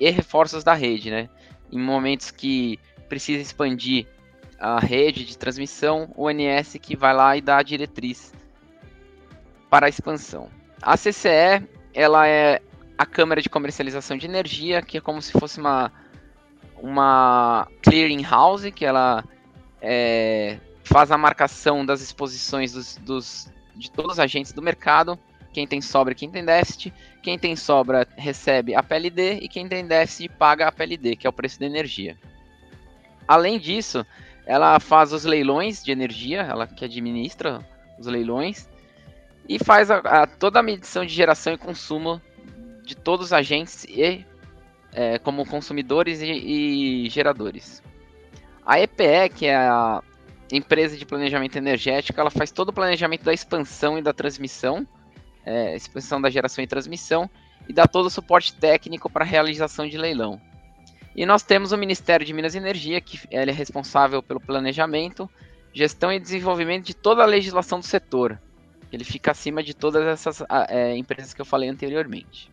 e 0.00 0.10
reforços 0.10 0.64
da 0.64 0.72
rede, 0.72 1.10
né? 1.10 1.28
Em 1.70 1.78
momentos 1.78 2.30
que 2.30 2.78
precisa 3.08 3.42
expandir 3.42 4.06
a 4.58 4.80
rede 4.80 5.24
de 5.26 5.36
transmissão, 5.36 6.10
o 6.16 6.24
ONS 6.24 6.78
que 6.80 6.96
vai 6.96 7.14
lá 7.14 7.36
e 7.36 7.42
dá 7.42 7.58
a 7.58 7.62
diretriz 7.62 8.32
para 9.68 9.86
a 9.86 9.88
expansão. 9.88 10.48
A 10.80 10.96
CCE, 10.96 11.66
ela 11.92 12.26
é 12.26 12.62
a 12.96 13.04
Câmara 13.04 13.42
de 13.42 13.50
Comercialização 13.50 14.16
de 14.16 14.26
Energia, 14.26 14.80
que 14.80 14.96
é 14.96 15.00
como 15.00 15.20
se 15.20 15.32
fosse 15.32 15.60
uma, 15.60 15.92
uma 16.78 17.68
clearing 17.82 18.22
house, 18.22 18.70
que 18.74 18.86
ela 18.86 19.22
é, 19.82 20.58
faz 20.82 21.10
a 21.10 21.18
marcação 21.18 21.84
das 21.84 22.00
exposições 22.00 22.72
dos, 22.72 22.96
dos 22.96 23.52
de 23.76 23.90
todos 23.90 24.12
os 24.12 24.18
agentes 24.18 24.52
do 24.52 24.62
mercado. 24.62 25.18
Quem 25.52 25.66
tem 25.66 25.80
sobra, 25.80 26.14
quem 26.14 26.30
tem 26.30 26.44
déficit. 26.44 26.92
Quem 27.22 27.38
tem 27.38 27.56
sobra 27.56 28.06
recebe 28.16 28.74
a 28.74 28.82
PLD 28.82 29.40
e 29.42 29.48
quem 29.48 29.68
tem 29.68 29.86
déficit 29.86 30.28
paga 30.28 30.68
a 30.68 30.72
PLD, 30.72 31.16
que 31.16 31.26
é 31.26 31.30
o 31.30 31.32
preço 31.32 31.60
da 31.60 31.66
energia. 31.66 32.16
Além 33.26 33.58
disso, 33.58 34.06
ela 34.44 34.78
faz 34.78 35.12
os 35.12 35.24
leilões 35.24 35.82
de 35.82 35.90
energia, 35.90 36.42
ela 36.42 36.66
que 36.66 36.84
administra 36.84 37.66
os 37.98 38.06
leilões 38.06 38.68
e 39.48 39.58
faz 39.58 39.90
a, 39.90 39.98
a, 39.98 40.26
toda 40.26 40.60
a 40.60 40.62
medição 40.62 41.04
de 41.04 41.12
geração 41.12 41.52
e 41.52 41.58
consumo 41.58 42.20
de 42.84 42.94
todos 42.94 43.26
os 43.26 43.32
agentes 43.32 43.84
e 43.84 44.24
é, 44.92 45.18
como 45.18 45.46
consumidores 45.46 46.20
e, 46.20 46.30
e 47.04 47.08
geradores. 47.10 47.82
A 48.64 48.80
EPE, 48.80 49.28
que 49.34 49.46
é 49.46 49.56
a 49.56 50.02
empresa 50.50 50.96
de 50.96 51.04
planejamento 51.04 51.56
energético, 51.56 52.20
ela 52.20 52.30
faz 52.30 52.50
todo 52.50 52.68
o 52.68 52.72
planejamento 52.72 53.24
da 53.24 53.32
expansão 53.32 53.98
e 53.98 54.02
da 54.02 54.12
transmissão, 54.12 54.86
é, 55.44 55.74
expansão 55.74 56.20
da 56.20 56.30
geração 56.30 56.62
e 56.62 56.66
transmissão, 56.66 57.28
e 57.68 57.72
dá 57.72 57.86
todo 57.86 58.06
o 58.06 58.10
suporte 58.10 58.54
técnico 58.54 59.10
para 59.10 59.24
a 59.24 59.26
realização 59.28 59.88
de 59.88 59.98
leilão. 59.98 60.40
E 61.14 61.24
nós 61.24 61.42
temos 61.42 61.72
o 61.72 61.78
Ministério 61.78 62.26
de 62.26 62.32
Minas 62.32 62.54
e 62.54 62.58
Energia, 62.58 63.00
que 63.00 63.18
ele 63.30 63.50
é 63.50 63.54
responsável 63.54 64.22
pelo 64.22 64.40
planejamento, 64.40 65.28
gestão 65.72 66.12
e 66.12 66.20
desenvolvimento 66.20 66.86
de 66.86 66.94
toda 66.94 67.22
a 67.22 67.26
legislação 67.26 67.80
do 67.80 67.86
setor. 67.86 68.40
Ele 68.92 69.04
fica 69.04 69.30
acima 69.30 69.62
de 69.62 69.74
todas 69.74 70.06
essas 70.06 70.42
é, 70.68 70.96
empresas 70.96 71.34
que 71.34 71.40
eu 71.40 71.44
falei 71.44 71.68
anteriormente. 71.68 72.50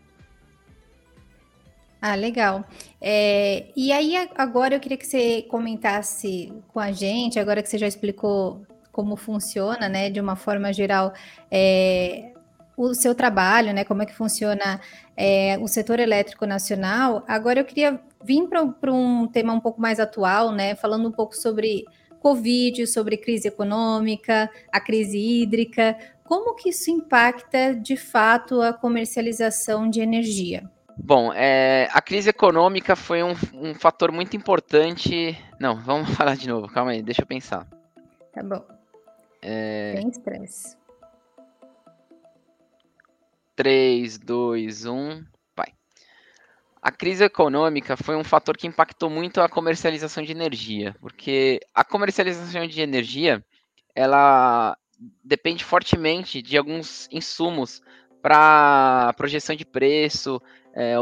Ah, 2.05 2.15
legal. 2.15 2.65
É, 2.99 3.67
e 3.77 3.93
aí, 3.93 4.17
agora 4.35 4.75
eu 4.75 4.79
queria 4.81 4.97
que 4.97 5.07
você 5.07 5.43
comentasse 5.43 6.51
com 6.67 6.77
a 6.77 6.91
gente, 6.91 7.39
agora 7.39 7.63
que 7.63 7.69
você 7.69 7.77
já 7.77 7.87
explicou 7.87 8.67
como 8.91 9.15
funciona, 9.15 9.87
né, 9.87 10.09
de 10.09 10.19
uma 10.19 10.35
forma 10.35 10.73
geral, 10.73 11.13
é, 11.49 12.33
o 12.75 12.93
seu 12.93 13.15
trabalho, 13.15 13.73
né, 13.73 13.85
como 13.85 14.03
é 14.03 14.05
que 14.05 14.13
funciona 14.13 14.81
é, 15.15 15.57
o 15.61 15.67
setor 15.69 15.97
elétrico 15.97 16.45
nacional. 16.45 17.23
Agora 17.25 17.61
eu 17.61 17.65
queria 17.65 17.97
vir 18.21 18.49
para 18.49 18.91
um 18.91 19.25
tema 19.25 19.53
um 19.53 19.61
pouco 19.61 19.79
mais 19.79 19.97
atual, 19.97 20.51
né, 20.51 20.75
falando 20.75 21.07
um 21.07 21.11
pouco 21.11 21.33
sobre 21.37 21.85
Covid, 22.19 22.85
sobre 22.85 23.15
crise 23.15 23.47
econômica, 23.47 24.49
a 24.69 24.79
crise 24.81 25.17
hídrica, 25.17 25.97
como 26.25 26.53
que 26.53 26.67
isso 26.67 26.91
impacta 26.91 27.73
de 27.73 27.95
fato 27.95 28.61
a 28.61 28.73
comercialização 28.73 29.89
de 29.89 30.01
energia? 30.01 30.69
Bom, 30.97 31.33
é, 31.33 31.87
a 31.91 32.01
crise 32.01 32.29
econômica 32.29 32.95
foi 32.95 33.23
um, 33.23 33.33
um, 33.53 33.73
fator 33.73 34.11
muito 34.11 34.37
importante. 34.37 35.37
Não, 35.59 35.75
vamos 35.75 36.09
falar 36.15 36.35
de 36.35 36.47
novo, 36.47 36.67
calma 36.67 36.91
aí, 36.91 37.01
deixa 37.01 37.21
eu 37.21 37.27
pensar. 37.27 37.67
Tá 38.33 38.43
bom. 38.43 38.63
É... 39.41 39.95
Sem 39.97 40.09
estresse. 40.09 40.77
3, 43.55 44.17
2, 44.17 44.85
1, 44.85 45.25
vai. 45.55 45.73
A 46.81 46.91
crise 46.91 47.23
econômica 47.23 47.95
foi 47.95 48.15
um 48.15 48.23
fator 48.23 48.57
que 48.57 48.67
impactou 48.67 49.09
muito 49.09 49.41
a 49.41 49.49
comercialização 49.49 50.23
de 50.23 50.31
energia, 50.31 50.95
porque 50.99 51.59
a 51.73 51.83
comercialização 51.83 52.65
de 52.67 52.81
energia, 52.81 53.45
ela 53.95 54.77
depende 55.23 55.63
fortemente 55.63 56.41
de 56.41 56.57
alguns 56.57 57.07
insumos 57.11 57.81
para 58.21 59.13
projeção 59.17 59.55
de 59.55 59.65
preço, 59.65 60.41
é, 60.73 60.95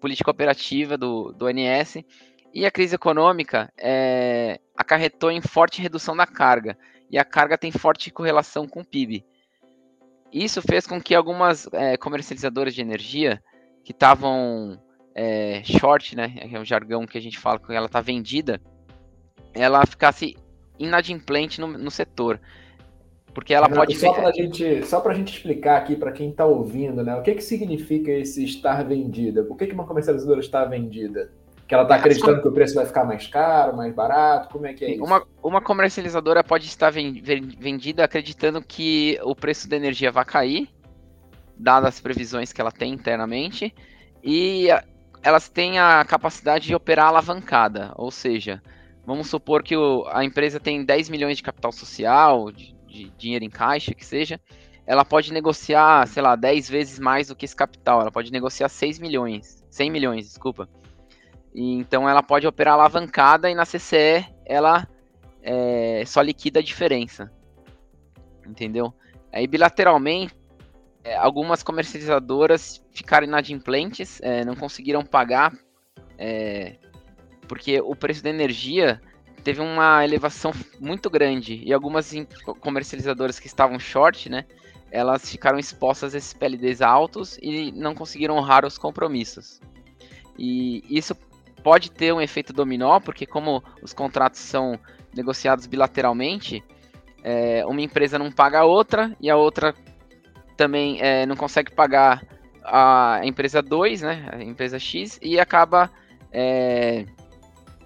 política 0.00 0.30
operativa 0.30 0.98
do, 0.98 1.32
do 1.32 1.46
ONS, 1.46 2.04
e 2.54 2.66
a 2.66 2.70
crise 2.70 2.94
econômica 2.94 3.72
é, 3.78 4.60
acarretou 4.76 5.30
em 5.30 5.40
forte 5.40 5.80
redução 5.80 6.16
da 6.16 6.26
carga, 6.26 6.76
e 7.10 7.18
a 7.18 7.24
carga 7.24 7.56
tem 7.56 7.70
forte 7.70 8.10
correlação 8.10 8.66
com 8.66 8.80
o 8.80 8.84
PIB. 8.84 9.24
Isso 10.32 10.62
fez 10.62 10.86
com 10.86 11.00
que 11.00 11.14
algumas 11.14 11.68
é, 11.72 11.96
comercializadoras 11.96 12.74
de 12.74 12.80
energia 12.80 13.42
que 13.84 13.92
estavam 13.92 14.80
é, 15.14 15.62
short, 15.64 16.16
né, 16.16 16.34
é 16.38 16.58
o 16.58 16.64
jargão 16.64 17.06
que 17.06 17.18
a 17.18 17.20
gente 17.20 17.38
fala 17.38 17.58
que 17.58 17.72
ela 17.72 17.86
está 17.86 18.00
vendida, 18.00 18.60
ela 19.54 19.84
ficasse 19.86 20.36
inadimplente 20.78 21.60
no, 21.60 21.66
no 21.66 21.90
setor. 21.90 22.40
Porque 23.34 23.54
ela 23.54 23.66
Renato, 23.66 23.86
pode. 23.86 23.98
Só 23.98 24.12
para 24.12 24.32
gente, 24.32 24.86
só 24.86 25.02
a 25.08 25.14
gente 25.14 25.34
explicar 25.34 25.78
aqui 25.78 25.96
para 25.96 26.12
quem 26.12 26.30
está 26.30 26.44
ouvindo, 26.44 27.02
né? 27.02 27.16
O 27.16 27.22
que, 27.22 27.34
que 27.34 27.42
significa 27.42 28.10
esse 28.10 28.44
estar 28.44 28.82
vendida? 28.82 29.42
Por 29.42 29.56
que, 29.56 29.66
que 29.66 29.74
uma 29.74 29.86
comercializadora 29.86 30.40
está 30.40 30.64
vendida? 30.64 31.30
Que 31.66 31.74
ela 31.74 31.84
está 31.84 31.94
acreditando 31.94 32.42
que 32.42 32.48
o 32.48 32.52
preço 32.52 32.74
vai 32.74 32.84
ficar 32.84 33.04
mais 33.04 33.26
caro, 33.26 33.74
mais 33.74 33.94
barato? 33.94 34.50
Como 34.50 34.66
é 34.66 34.74
que 34.74 34.84
é 34.84 34.90
isso? 34.92 35.04
Uma, 35.04 35.22
uma 35.42 35.60
comercializadora 35.62 36.44
pode 36.44 36.66
estar 36.66 36.90
vendida 36.90 38.04
acreditando 38.04 38.60
que 38.60 39.18
o 39.22 39.34
preço 39.34 39.68
da 39.68 39.76
energia 39.76 40.12
vai 40.12 40.24
cair, 40.24 40.68
dadas 41.56 41.94
as 41.94 42.00
previsões 42.00 42.52
que 42.52 42.60
ela 42.60 42.70
tem 42.70 42.92
internamente, 42.92 43.74
e 44.22 44.68
elas 45.22 45.48
têm 45.48 45.78
a 45.78 46.04
capacidade 46.04 46.66
de 46.66 46.74
operar 46.74 47.06
alavancada, 47.06 47.92
ou 47.96 48.10
seja, 48.10 48.60
vamos 49.06 49.28
supor 49.28 49.62
que 49.62 49.76
o, 49.76 50.04
a 50.10 50.24
empresa 50.24 50.60
tem 50.60 50.84
10 50.84 51.08
milhões 51.08 51.38
de 51.38 51.42
capital 51.42 51.72
social, 51.72 52.50
de, 52.50 52.74
de 52.92 53.10
dinheiro 53.16 53.44
em 53.44 53.50
caixa, 53.50 53.94
que 53.94 54.04
seja, 54.04 54.40
ela 54.86 55.04
pode 55.04 55.32
negociar, 55.32 56.06
sei 56.06 56.22
lá, 56.22 56.36
10 56.36 56.68
vezes 56.68 56.98
mais 56.98 57.28
do 57.28 57.36
que 57.36 57.44
esse 57.44 57.56
capital, 57.56 58.00
ela 58.00 58.10
pode 58.10 58.30
negociar 58.30 58.68
6 58.68 58.98
milhões, 58.98 59.64
100 59.70 59.90
milhões, 59.90 60.26
desculpa. 60.26 60.68
E, 61.54 61.74
então 61.74 62.08
ela 62.08 62.22
pode 62.22 62.46
operar 62.46 62.74
alavancada 62.74 63.50
e 63.50 63.54
na 63.54 63.64
CCE 63.64 64.26
ela 64.44 64.86
é, 65.42 66.02
só 66.06 66.20
liquida 66.20 66.60
a 66.60 66.62
diferença. 66.62 67.30
Entendeu? 68.46 68.92
Aí 69.32 69.46
bilateralmente, 69.46 70.34
é, 71.04 71.16
algumas 71.16 71.62
comercializadoras 71.62 72.84
ficaram 72.90 73.26
inadimplentes, 73.26 74.20
é, 74.22 74.44
não 74.44 74.54
conseguiram 74.54 75.04
pagar, 75.04 75.52
é, 76.18 76.76
porque 77.48 77.80
o 77.80 77.94
preço 77.94 78.22
da 78.22 78.30
energia 78.30 79.00
teve 79.42 79.60
uma 79.60 80.04
elevação 80.04 80.52
muito 80.78 81.10
grande 81.10 81.62
e 81.64 81.72
algumas 81.72 82.12
comercializadoras 82.60 83.38
que 83.38 83.46
estavam 83.46 83.78
short, 83.78 84.28
né, 84.28 84.44
elas 84.90 85.30
ficaram 85.30 85.58
expostas 85.58 86.14
a 86.14 86.18
esses 86.18 86.32
PLDs 86.32 86.82
altos 86.82 87.38
e 87.40 87.72
não 87.72 87.94
conseguiram 87.94 88.36
honrar 88.36 88.64
os 88.64 88.76
compromissos. 88.76 89.60
E 90.38 90.84
isso 90.88 91.14
pode 91.62 91.90
ter 91.90 92.12
um 92.12 92.20
efeito 92.20 92.52
dominó, 92.52 93.00
porque 93.00 93.26
como 93.26 93.62
os 93.82 93.92
contratos 93.92 94.40
são 94.40 94.78
negociados 95.14 95.66
bilateralmente, 95.66 96.62
é, 97.22 97.64
uma 97.66 97.80
empresa 97.80 98.18
não 98.18 98.30
paga 98.30 98.60
a 98.60 98.64
outra 98.64 99.16
e 99.20 99.30
a 99.30 99.36
outra 99.36 99.74
também 100.56 101.00
é, 101.00 101.24
não 101.24 101.36
consegue 101.36 101.70
pagar 101.70 102.24
a 102.64 103.20
empresa 103.24 103.62
2, 103.62 104.02
né, 104.02 104.28
a 104.32 104.42
empresa 104.42 104.78
X, 104.78 105.18
e 105.22 105.38
acaba 105.40 105.90
é, 106.30 107.06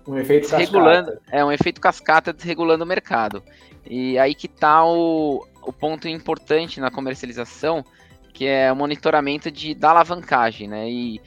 um 0.06 0.16
efeito 0.18 0.48
desregulando, 0.48 1.12
cascata. 1.12 1.36
É 1.36 1.44
um 1.44 1.52
efeito 1.52 1.80
cascata 1.80 2.32
desregulando 2.32 2.84
o 2.84 2.86
mercado. 2.86 3.42
E 3.84 4.18
aí 4.18 4.34
que 4.34 4.46
está 4.46 4.84
o, 4.84 5.46
o 5.62 5.72
ponto 5.72 6.08
importante 6.08 6.80
na 6.80 6.90
comercialização, 6.90 7.84
que 8.32 8.46
é 8.46 8.70
o 8.72 8.76
monitoramento 8.76 9.50
de, 9.50 9.74
da 9.74 9.90
alavancagem, 9.90 10.68
né? 10.68 10.88
E 10.88 11.20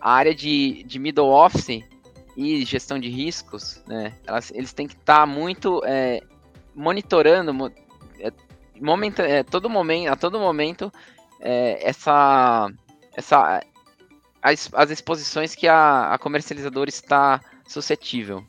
a 0.00 0.12
área 0.12 0.34
de, 0.34 0.82
de 0.84 0.98
middle 0.98 1.30
office 1.30 1.84
e 2.36 2.64
gestão 2.64 2.98
de 2.98 3.08
riscos, 3.08 3.82
né? 3.86 4.12
Elas, 4.26 4.50
eles 4.50 4.72
têm 4.72 4.86
que 4.86 4.94
estar 4.94 5.20
tá 5.20 5.26
muito 5.26 5.82
é, 5.84 6.22
monitorando 6.74 7.72
é, 8.20 8.32
momento, 8.80 9.22
é, 9.22 9.42
todo 9.42 9.70
momento, 9.70 10.08
a 10.08 10.16
todo 10.16 10.38
momento 10.38 10.92
é, 11.40 11.88
essa, 11.88 12.70
essa 13.14 13.62
as, 14.42 14.70
as 14.72 14.90
exposições 14.90 15.54
que 15.54 15.66
a, 15.66 16.12
a 16.12 16.18
comercializadora 16.18 16.88
está 16.88 17.40
suscetível. 17.66 18.42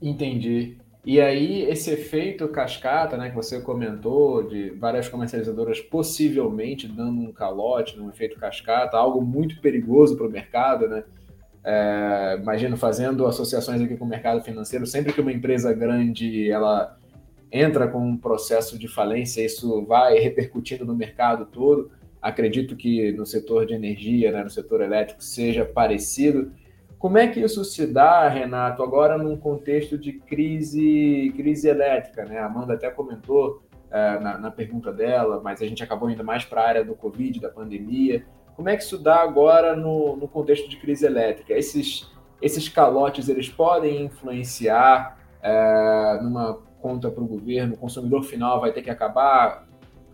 Entendi. 0.00 0.76
E 1.04 1.20
aí, 1.20 1.62
esse 1.62 1.90
efeito 1.90 2.46
cascata, 2.48 3.16
né, 3.16 3.30
que 3.30 3.34
você 3.34 3.60
comentou, 3.60 4.44
de 4.44 4.70
várias 4.70 5.08
comercializadoras 5.08 5.80
possivelmente 5.80 6.86
dando 6.86 7.20
um 7.20 7.32
calote 7.32 7.96
num 7.96 8.08
efeito 8.08 8.38
cascata, 8.38 8.96
algo 8.96 9.20
muito 9.20 9.60
perigoso 9.60 10.16
para 10.16 10.26
o 10.26 10.30
mercado, 10.30 10.88
né? 10.88 11.02
É, 11.64 12.38
imagino 12.40 12.76
fazendo 12.76 13.26
associações 13.26 13.80
aqui 13.80 13.96
com 13.96 14.04
o 14.04 14.08
mercado 14.08 14.42
financeiro, 14.42 14.84
sempre 14.86 15.12
que 15.12 15.20
uma 15.20 15.32
empresa 15.32 15.72
grande 15.72 16.50
ela 16.50 16.96
entra 17.50 17.86
com 17.86 17.98
um 17.98 18.16
processo 18.16 18.78
de 18.78 18.88
falência, 18.88 19.44
isso 19.44 19.84
vai 19.84 20.18
repercutindo 20.18 20.84
no 20.84 20.94
mercado 20.94 21.46
todo. 21.46 21.90
Acredito 22.20 22.76
que 22.76 23.12
no 23.12 23.26
setor 23.26 23.66
de 23.66 23.74
energia, 23.74 24.30
né, 24.30 24.42
no 24.42 24.50
setor 24.50 24.80
elétrico, 24.80 25.22
seja 25.22 25.64
parecido. 25.64 26.52
Como 27.02 27.18
é 27.18 27.26
que 27.26 27.40
isso 27.40 27.64
se 27.64 27.84
dá, 27.84 28.28
Renato, 28.28 28.80
agora 28.80 29.18
num 29.18 29.36
contexto 29.36 29.98
de 29.98 30.12
crise, 30.12 31.34
crise 31.34 31.66
elétrica? 31.66 32.24
Né? 32.24 32.38
A 32.38 32.46
Amanda 32.46 32.74
até 32.74 32.88
comentou 32.90 33.60
é, 33.90 34.20
na, 34.20 34.38
na, 34.38 34.52
pergunta 34.52 34.92
dela, 34.92 35.40
mas 35.42 35.60
a 35.60 35.66
gente 35.66 35.82
acabou 35.82 36.08
indo 36.08 36.22
mais 36.22 36.44
para 36.44 36.62
a 36.62 36.68
área 36.68 36.84
do 36.84 36.94
Covid, 36.94 37.40
da 37.40 37.48
pandemia. 37.48 38.24
Como 38.54 38.68
é 38.68 38.76
que 38.76 38.84
isso 38.84 38.96
dá 38.96 39.16
agora 39.16 39.74
no, 39.74 40.14
no 40.14 40.28
contexto 40.28 40.70
de 40.70 40.76
crise 40.76 41.04
elétrica? 41.04 41.52
Esses, 41.52 42.08
esses 42.40 42.68
calotes 42.68 43.28
eles 43.28 43.48
podem 43.48 44.04
influenciar 44.04 45.18
é, 45.42 46.20
numa 46.22 46.60
conta 46.80 47.10
para 47.10 47.24
o 47.24 47.26
governo? 47.26 47.74
O 47.74 47.78
consumidor 47.78 48.22
final 48.22 48.60
vai 48.60 48.72
ter 48.72 48.80
que 48.80 48.90
acabar 48.90 49.66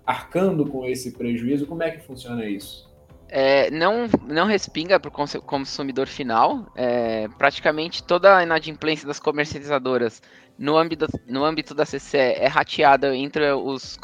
arcando 0.06 0.64
com 0.64 0.86
esse 0.86 1.12
prejuízo? 1.12 1.66
Como 1.66 1.82
é 1.82 1.90
que 1.90 2.00
funciona 2.00 2.46
isso? 2.46 2.87
É, 3.28 3.70
não, 3.70 4.08
não 4.26 4.46
respinga 4.46 4.98
para 4.98 5.08
o 5.08 5.40
consumidor 5.42 6.06
final. 6.06 6.70
É, 6.74 7.28
praticamente 7.36 8.02
toda 8.02 8.36
a 8.36 8.42
inadimplência 8.42 9.06
das 9.06 9.20
comercializadoras 9.20 10.22
no 10.58 10.76
âmbito, 10.76 11.06
no 11.26 11.44
âmbito 11.44 11.74
da 11.74 11.84
CCE 11.84 12.16
é 12.16 12.46
rateada 12.46 13.14
entre 13.14 13.52
os, 13.52 13.98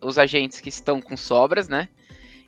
os 0.00 0.18
agentes 0.18 0.60
que 0.60 0.68
estão 0.68 1.00
com 1.00 1.16
sobras, 1.16 1.68
né? 1.68 1.88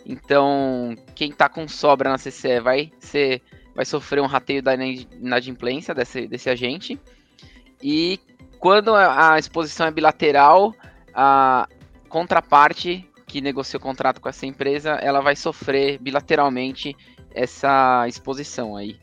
Então, 0.06 0.96
quem 1.14 1.30
está 1.30 1.48
com 1.48 1.66
sobra 1.66 2.10
na 2.10 2.18
CCE 2.18 2.60
vai, 2.60 2.92
ser, 2.98 3.42
vai 3.74 3.84
sofrer 3.84 4.22
um 4.22 4.26
rateio 4.26 4.62
da 4.62 4.74
inadimplência 4.74 5.94
desse, 5.94 6.26
desse 6.26 6.48
agente. 6.48 6.98
E 7.82 8.20
quando 8.58 8.94
a 8.94 9.38
exposição 9.38 9.86
é 9.86 9.90
bilateral, 9.90 10.74
a 11.14 11.68
contraparte 12.08 13.06
que 13.34 13.40
negocia 13.40 13.78
o 13.78 13.82
contrato 13.82 14.20
com 14.20 14.28
essa 14.28 14.46
empresa, 14.46 14.90
ela 14.92 15.20
vai 15.20 15.34
sofrer 15.34 15.98
bilateralmente 15.98 16.96
essa 17.32 18.06
exposição 18.06 18.76
aí. 18.76 18.94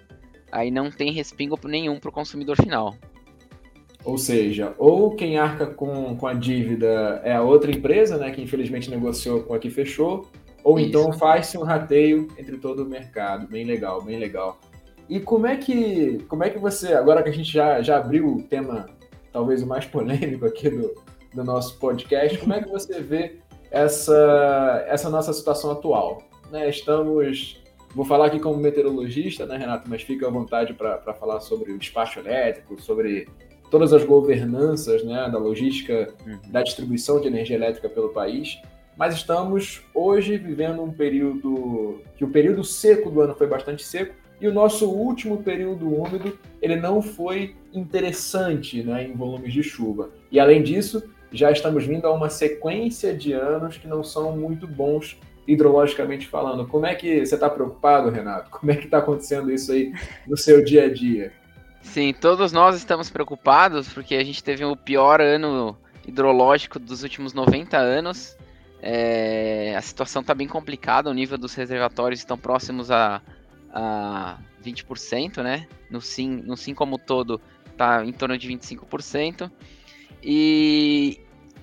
Aí 0.50 0.72
não 0.72 0.90
tem 0.90 1.12
respingo 1.12 1.60
nenhum 1.66 2.00
para 2.00 2.10
o 2.10 2.14
consumidor 2.14 2.56
final. 2.56 2.96
Ou 4.06 4.18
seja, 4.18 4.74
ou 4.78 5.18
quem 5.18 5.38
arca 5.38 5.68
com, 5.68 6.16
com 6.16 6.28
a 6.28 6.34
dívida 6.34 7.22
é 7.26 7.34
a 7.34 7.42
outra 7.42 7.72
empresa, 7.72 8.18
né, 8.18 8.32
que 8.32 8.42
infelizmente 8.42 8.90
negociou 8.90 9.44
com 9.44 9.54
a 9.54 9.60
que 9.60 9.70
fechou, 9.70 10.26
ou 10.64 10.80
Isso. 10.80 10.88
então 10.88 11.12
faz-se 11.12 11.58
um 11.58 11.64
rateio 11.64 12.30
entre 12.38 12.58
todo 12.58 12.84
o 12.84 12.86
mercado. 12.86 13.50
Bem 13.50 13.66
legal, 13.66 14.02
bem 14.02 14.18
legal. 14.18 14.62
E 15.10 15.20
como 15.20 15.46
é 15.46 15.58
que, 15.58 16.24
como 16.30 16.46
é 16.46 16.50
que 16.50 16.58
você, 16.58 16.94
agora 16.94 17.22
que 17.22 17.28
a 17.28 17.34
gente 17.34 17.52
já, 17.52 17.82
já 17.82 17.98
abriu 17.98 18.28
o 18.28 18.42
tema 18.42 18.86
talvez 19.34 19.62
o 19.62 19.68
mais 19.68 19.84
polêmico 19.92 20.46
aqui 20.46 20.70
do, 20.70 20.96
do 21.34 21.44
nosso 21.44 21.78
podcast, 21.78 22.38
como 22.38 22.54
é 22.54 22.64
que 22.64 22.70
você 22.70 23.02
vê 23.02 23.42
essa, 23.72 24.86
essa 24.88 25.10
nossa 25.10 25.32
situação 25.32 25.72
atual. 25.72 26.22
Né? 26.52 26.70
Estamos, 26.70 27.60
vou 27.96 28.06
falar 28.06 28.28
aqui 28.28 28.40
como 28.40 28.58
meteorologista, 28.58 29.46
né, 29.46 29.58
Renato, 29.58 29.90
mas 29.90 30.04
fica 30.04 30.28
à 30.28 30.30
vontade 30.30 30.74
para 30.74 31.14
falar 31.14 31.40
sobre 31.40 31.72
o 31.72 31.80
despacho 31.80 32.20
elétrico, 32.20 32.80
sobre 32.82 33.28
todas 33.72 33.94
as 33.94 34.04
governanças 34.04 35.04
né, 35.04 35.30
da 35.32 35.40
logística 35.40 36.14
uhum. 36.28 36.40
da 36.52 36.62
distribuição 36.62 37.22
de 37.22 37.28
energia 37.28 37.56
elétrica 37.56 37.88
pelo 37.88 38.10
país. 38.10 38.60
Mas 38.98 39.16
estamos 39.16 39.82
hoje 39.96 40.38
vivendo 40.38 40.84
um 40.84 40.92
período 40.92 42.02
que 42.18 42.26
o 42.26 42.30
período 42.30 42.64
seco 42.64 43.10
do 43.10 43.22
ano 43.22 43.34
foi 43.34 43.48
bastante 43.48 43.84
seco 43.86 44.14
e 44.42 44.48
o 44.48 44.54
nosso 44.54 44.90
último 44.90 45.42
período 45.42 45.88
úmido 45.88 46.38
ele 46.62 46.76
não 46.76 47.02
foi 47.02 47.56
interessante 47.74 48.84
né, 48.84 49.06
em 49.06 49.14
volumes 49.14 49.54
de 49.54 49.64
chuva. 49.64 50.10
E 50.30 50.40
além 50.40 50.62
disso, 50.62 51.02
já 51.32 51.52
estamos 51.52 51.86
vindo 51.86 52.06
a 52.06 52.12
uma 52.12 52.30
sequência 52.30 53.14
de 53.14 53.34
anos 53.34 53.78
que 53.78 53.88
não 53.88 54.04
são 54.04 54.36
muito 54.36 54.68
bons 54.68 55.18
hidrologicamente 55.48 56.28
falando. 56.28 56.68
Como 56.68 56.86
é 56.86 56.94
que 56.96 57.26
você 57.26 57.36
está 57.36 57.50
preocupado, 57.50 58.10
Renato? 58.10 58.50
Como 58.50 58.72
é 58.72 58.76
que 58.76 58.86
está 58.86 59.00
acontecendo 59.00 59.52
isso 59.52 59.72
aí 59.72 59.94
no 60.28 60.38
seu 60.38 60.64
dia 60.64 60.86
a 60.86 60.94
dia? 60.94 61.34
Sim, 61.82 62.14
todos 62.14 62.52
nós 62.52 62.76
estamos 62.76 63.10
preocupados 63.10 63.92
porque 63.92 64.16
a 64.16 64.24
gente 64.24 64.44
teve 64.44 64.64
o 64.64 64.76
pior 64.76 65.20
ano 65.20 65.76
hidrológico 66.08 66.78
dos 66.78 67.04
últimos 67.04 67.34
90 67.34 67.78
anos. 67.78 68.38
É, 68.82 69.76
a 69.76 69.82
situação 69.82 70.22
está 70.22 70.34
bem 70.34 70.48
complicada, 70.48 71.10
o 71.10 71.14
nível 71.14 71.38
dos 71.38 71.54
reservatórios 71.54 72.20
estão 72.20 72.38
próximos 72.38 72.90
a, 72.90 73.22
a 73.72 74.38
20%, 74.64 75.42
né? 75.44 75.68
No 75.90 76.02
SIM, 76.02 76.42
no 76.46 76.58
SIM 76.58 76.74
como 76.74 76.98
todo 76.98 77.42
está 77.68 78.06
em 78.06 78.12
torno 78.12 78.38
de 78.38 78.48
25%. 78.48 79.52
E 80.24 80.71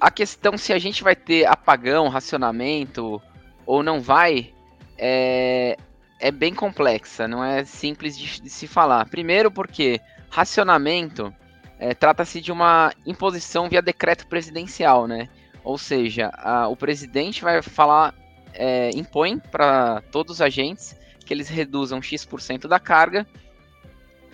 a 0.01 0.11
questão 0.11 0.57
se 0.57 0.73
a 0.73 0.79
gente 0.79 1.03
vai 1.03 1.17
ter 1.17 1.47
apagão, 1.47 2.09
racionamento 2.09 3.21
ou 3.67 3.83
não 3.83 4.01
vai, 4.01 4.53
é, 4.97 5.77
é 6.21 6.31
bem 6.31 6.55
complexa, 6.55 7.29
não 7.29 7.45
é 7.45 7.65
simples 7.65 8.17
de, 8.17 8.43
de 8.43 8.51
se 8.51 8.67
falar. 8.67 9.07
Primeiro 9.09 9.51
porque 9.51 10.01
racionamento 10.31 11.33
é, 11.79 11.95
trata-se 11.95 12.41
de 12.41 12.51
uma 12.51 12.93
imposição 13.07 13.69
via 13.69 13.83
decreto 13.83 14.27
presidencial, 14.27 15.07
né? 15.07 15.29
Ou 15.63 15.79
seja, 15.79 16.31
a, 16.35 16.69
o 16.69 16.77
presidente 16.77 17.43
vai 17.43 17.63
falar, 17.63 18.15
é, 18.55 18.91
impõe 18.95 19.39
para 19.39 20.03
todos 20.11 20.37
os 20.37 20.41
agentes 20.41 20.97
que 21.25 21.35
eles 21.35 21.49
reduzam 21.49 22.01
X% 22.01 22.67
da 22.67 22.81
carga 22.81 23.27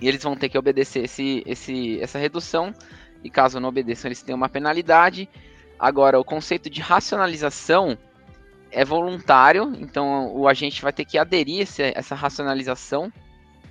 e 0.00 0.08
eles 0.08 0.22
vão 0.22 0.36
ter 0.36 0.48
que 0.48 0.58
obedecer 0.58 1.04
esse, 1.04 1.42
esse, 1.46 2.00
essa 2.00 2.18
redução. 2.18 2.72
E 3.22 3.30
caso 3.30 3.58
não 3.58 3.70
obedeçam, 3.70 4.08
eles 4.08 4.22
têm 4.22 4.34
uma 4.34 4.48
penalidade. 4.48 5.28
Agora, 5.78 6.18
o 6.18 6.24
conceito 6.24 6.70
de 6.70 6.80
racionalização 6.80 7.98
é 8.70 8.84
voluntário, 8.84 9.72
então 9.78 10.34
o 10.34 10.48
agente 10.48 10.82
vai 10.82 10.92
ter 10.92 11.04
que 11.04 11.16
aderir 11.16 11.66
a 11.78 11.98
essa 11.98 12.14
racionalização 12.14 13.12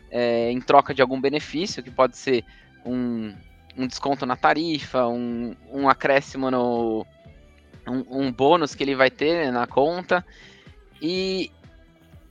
é, 0.10 0.52
em 0.52 0.62
troca 0.62 0.94
de 0.94 1.02
algum 1.02 1.20
benefício, 1.20 1.84
que 1.84 1.92
pode 1.92 2.16
ser 2.18 2.46
um, 2.86 3.34
um 3.78 3.88
desconto 3.88 4.26
na 4.26 4.36
tarifa, 4.36 5.08
um, 5.08 5.56
um 5.72 5.90
acréscimo 5.90 6.50
no. 6.50 7.06
Um, 7.86 8.22
um, 8.22 8.32
bônus 8.32 8.74
que 8.74 8.82
ele 8.82 8.96
vai 8.96 9.10
ter 9.10 9.52
na 9.52 9.68
conta. 9.68 10.26
E 11.02 11.52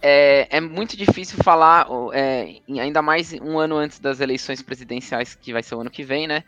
é, 0.01 0.49
é 0.57 0.61
muito 0.63 0.97
difícil 0.97 1.37
falar, 1.45 1.87
é, 2.15 2.57
ainda 2.81 3.03
mais 3.03 3.35
um 3.35 3.59
ano 3.59 3.77
antes 3.77 3.99
das 3.99 4.21
eleições 4.21 4.63
presidenciais, 4.63 5.35
que 5.35 5.53
vai 5.53 5.63
ser 5.63 5.75
o 5.75 5.81
ano 5.83 5.91
que 5.91 6.03
vem, 6.03 6.27
né? 6.27 6.43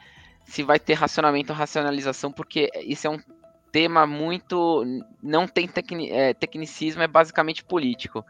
Se 0.44 0.62
vai 0.62 0.78
ter 0.78 0.94
racionamento 0.94 1.52
ou 1.52 1.58
racionalização, 1.58 2.30
porque 2.30 2.70
isso 2.84 3.06
é 3.06 3.10
um 3.10 3.18
tema 3.72 4.06
muito. 4.06 4.84
Não 5.22 5.48
tem 5.48 5.66
tecni, 5.66 6.10
é, 6.10 6.32
tecnicismo, 6.32 7.02
é 7.02 7.08
basicamente 7.08 7.64
político. 7.64 8.24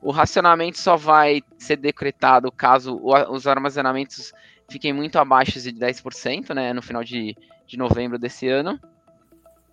O 0.00 0.10
racionamento 0.10 0.78
só 0.78 0.96
vai 0.96 1.42
ser 1.58 1.76
decretado 1.76 2.50
caso 2.52 2.98
os 3.02 3.46
armazenamentos 3.46 4.32
fiquem 4.70 4.92
muito 4.92 5.18
abaixo 5.18 5.60
de 5.60 5.72
10%, 5.72 6.54
né, 6.54 6.72
no 6.72 6.82
final 6.82 7.02
de, 7.02 7.36
de 7.66 7.76
novembro 7.76 8.18
desse 8.18 8.48
ano. 8.48 8.78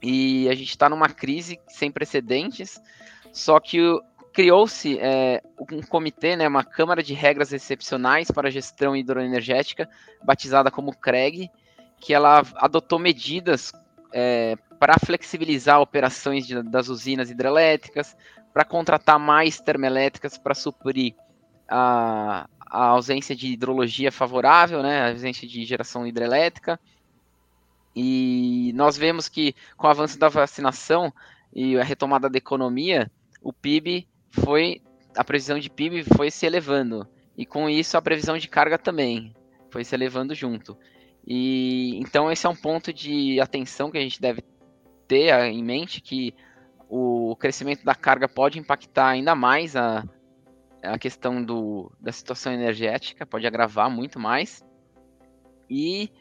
E 0.02 0.50
a 0.50 0.56
gente 0.56 0.70
está 0.70 0.90
numa 0.90 1.10
crise 1.10 1.60
sem 1.68 1.92
precedentes, 1.92 2.82
só 3.32 3.60
que 3.60 3.80
criou-se 4.34 5.00
é, 5.00 5.42
um 5.72 5.82
comitê, 5.82 6.36
né, 6.36 6.48
uma 6.48 6.64
Câmara 6.64 7.02
de 7.02 7.14
Regras 7.14 7.54
Excepcionais 7.54 8.30
para 8.30 8.50
a 8.50 8.52
Gestão 8.52 8.96
Hidroenergética, 8.96 9.90
batizada 10.24 10.70
como 10.70 10.96
CREG, 10.96 11.50
que 12.00 12.14
ela 12.14 12.44
adotou 12.56 13.00
medidas 13.00 13.72
é, 14.14 14.56
para 14.80 14.96
flexibilizar 15.00 15.82
operações 15.82 16.46
de, 16.46 16.62
das 16.64 16.88
usinas 16.88 17.30
hidrelétricas, 17.30 18.16
para 18.54 18.64
contratar 18.64 19.20
mais 19.20 19.60
termoelétricas 19.60 20.38
para 20.38 20.54
suprir 20.54 21.14
a, 21.68 22.48
a 22.66 22.86
ausência 22.88 23.36
de 23.36 23.48
hidrologia 23.48 24.12
favorável, 24.12 24.82
né, 24.82 25.02
a 25.02 25.10
ausência 25.10 25.48
de 25.48 25.66
geração 25.66 26.08
hidrelétrica. 26.08 26.80
E 27.96 28.72
nós 28.76 28.98
vemos 28.98 29.28
que 29.28 29.56
com 29.78 29.88
o 29.88 29.90
avanço 29.90 30.18
da 30.20 30.30
vacinação 30.30 31.14
e 31.54 31.78
a 31.78 31.84
retomada 31.84 32.30
da 32.30 32.38
economia, 32.38 33.12
o 33.42 33.52
PIB 33.52 34.08
foi 34.32 34.82
a 35.16 35.24
previsão 35.24 35.58
de 35.60 35.70
PIB 35.70 36.04
foi 36.16 36.30
se 36.30 36.46
elevando 36.46 37.08
e 37.38 37.46
com 37.46 37.70
isso 37.70 37.98
a 37.98 38.02
previsão 38.02 38.38
de 38.38 38.48
carga 38.48 38.78
também 38.78 39.34
foi 39.70 39.84
se 39.84 39.96
elevando 39.96 40.36
junto. 40.36 40.78
E 41.28 41.98
então 41.98 42.32
esse 42.32 42.46
é 42.46 42.50
um 42.50 42.56
ponto 42.56 42.94
de 42.94 43.40
atenção 43.42 43.90
que 43.90 43.98
a 43.98 44.02
gente 44.02 44.22
deve 44.22 44.44
ter 45.08 45.34
em 45.46 45.64
mente 45.64 46.02
que 46.02 46.36
o 46.88 47.36
crescimento 47.36 47.84
da 47.84 47.96
carga 47.96 48.28
pode 48.28 48.60
impactar 48.60 49.08
ainda 49.08 49.34
mais 49.34 49.76
a, 49.76 50.04
a 50.84 51.00
questão 51.00 51.44
do, 51.44 51.92
da 52.00 52.12
situação 52.12 52.54
energética, 52.54 53.26
pode 53.26 53.48
agravar 53.48 53.90
muito 53.90 54.20
mais. 54.20 54.64
E 55.68 56.12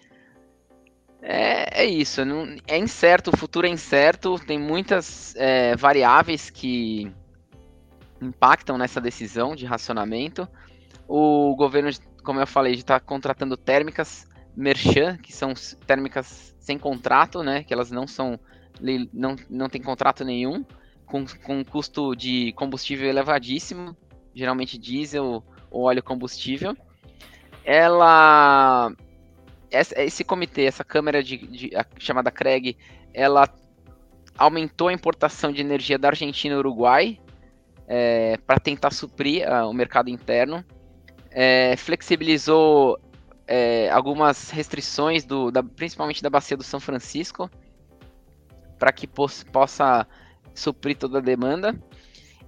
é, 1.20 1.82
é 1.82 1.84
isso, 1.84 2.24
não, 2.24 2.56
é 2.66 2.78
incerto, 2.78 3.30
o 3.30 3.36
futuro 3.36 3.66
é 3.66 3.70
incerto, 3.70 4.38
tem 4.38 4.58
muitas 4.58 5.34
é, 5.36 5.76
variáveis 5.76 6.48
que 6.48 7.12
impactam 8.20 8.78
nessa 8.78 9.00
decisão 9.00 9.54
de 9.54 9.66
racionamento. 9.66 10.48
O 11.06 11.54
governo, 11.56 11.90
como 12.22 12.40
eu 12.40 12.46
falei, 12.46 12.72
está 12.72 12.98
contratando 12.98 13.56
térmicas 13.56 14.26
merchan, 14.56 15.16
que 15.18 15.32
são 15.32 15.52
térmicas 15.86 16.54
sem 16.58 16.78
contrato, 16.78 17.42
né, 17.42 17.62
que 17.62 17.72
elas 17.72 17.90
não 17.90 18.06
são 18.06 18.38
não, 19.12 19.36
não 19.48 19.68
tem 19.68 19.80
contrato 19.80 20.24
nenhum, 20.24 20.64
com, 21.06 21.24
com 21.44 21.64
custo 21.64 22.14
de 22.16 22.52
combustível 22.54 23.08
elevadíssimo, 23.08 23.96
geralmente 24.34 24.78
diesel 24.78 25.44
ou 25.70 25.82
óleo 25.84 26.02
combustível. 26.02 26.76
Ela. 27.64 28.92
Esse 29.70 30.22
comitê, 30.22 30.64
essa 30.64 30.84
câmara 30.84 31.22
de, 31.22 31.36
de 31.36 31.70
chamada 31.98 32.30
CREG, 32.30 32.76
ela 33.12 33.48
aumentou 34.38 34.88
a 34.88 34.92
importação 34.92 35.52
de 35.52 35.60
energia 35.60 35.98
da 35.98 36.08
Argentina 36.08 36.54
e 36.54 36.58
Uruguai 36.58 37.18
é, 37.88 38.36
para 38.46 38.60
tentar 38.60 38.92
suprir 38.92 39.48
uh, 39.48 39.68
o 39.68 39.72
mercado 39.72 40.10
interno. 40.10 40.64
É, 41.30 41.76
flexibilizou 41.76 43.00
é, 43.46 43.90
algumas 43.90 44.50
restrições, 44.50 45.24
do, 45.24 45.50
da, 45.50 45.62
principalmente 45.62 46.22
da 46.22 46.30
bacia 46.30 46.56
do 46.56 46.62
São 46.62 46.80
Francisco, 46.80 47.50
para 48.78 48.92
que 48.92 49.06
possa 49.06 50.06
suprir 50.54 50.96
toda 50.96 51.18
a 51.18 51.22
demanda. 51.22 51.74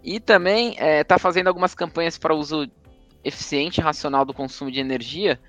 E 0.02 0.20
também 0.20 0.70
está 0.70 0.84
é, 0.84 1.04
tá 1.04 1.18
fazendo 1.18 1.48
algumas 1.48 1.74
campanhas 1.74 2.16
para 2.16 2.34
uso 2.34 2.70
eficiente 3.24 3.80
e 3.80 3.82
racional 3.82 4.24
do 4.24 4.32
consumo 4.32 4.70
de 4.70 4.78
energia, 4.78 5.40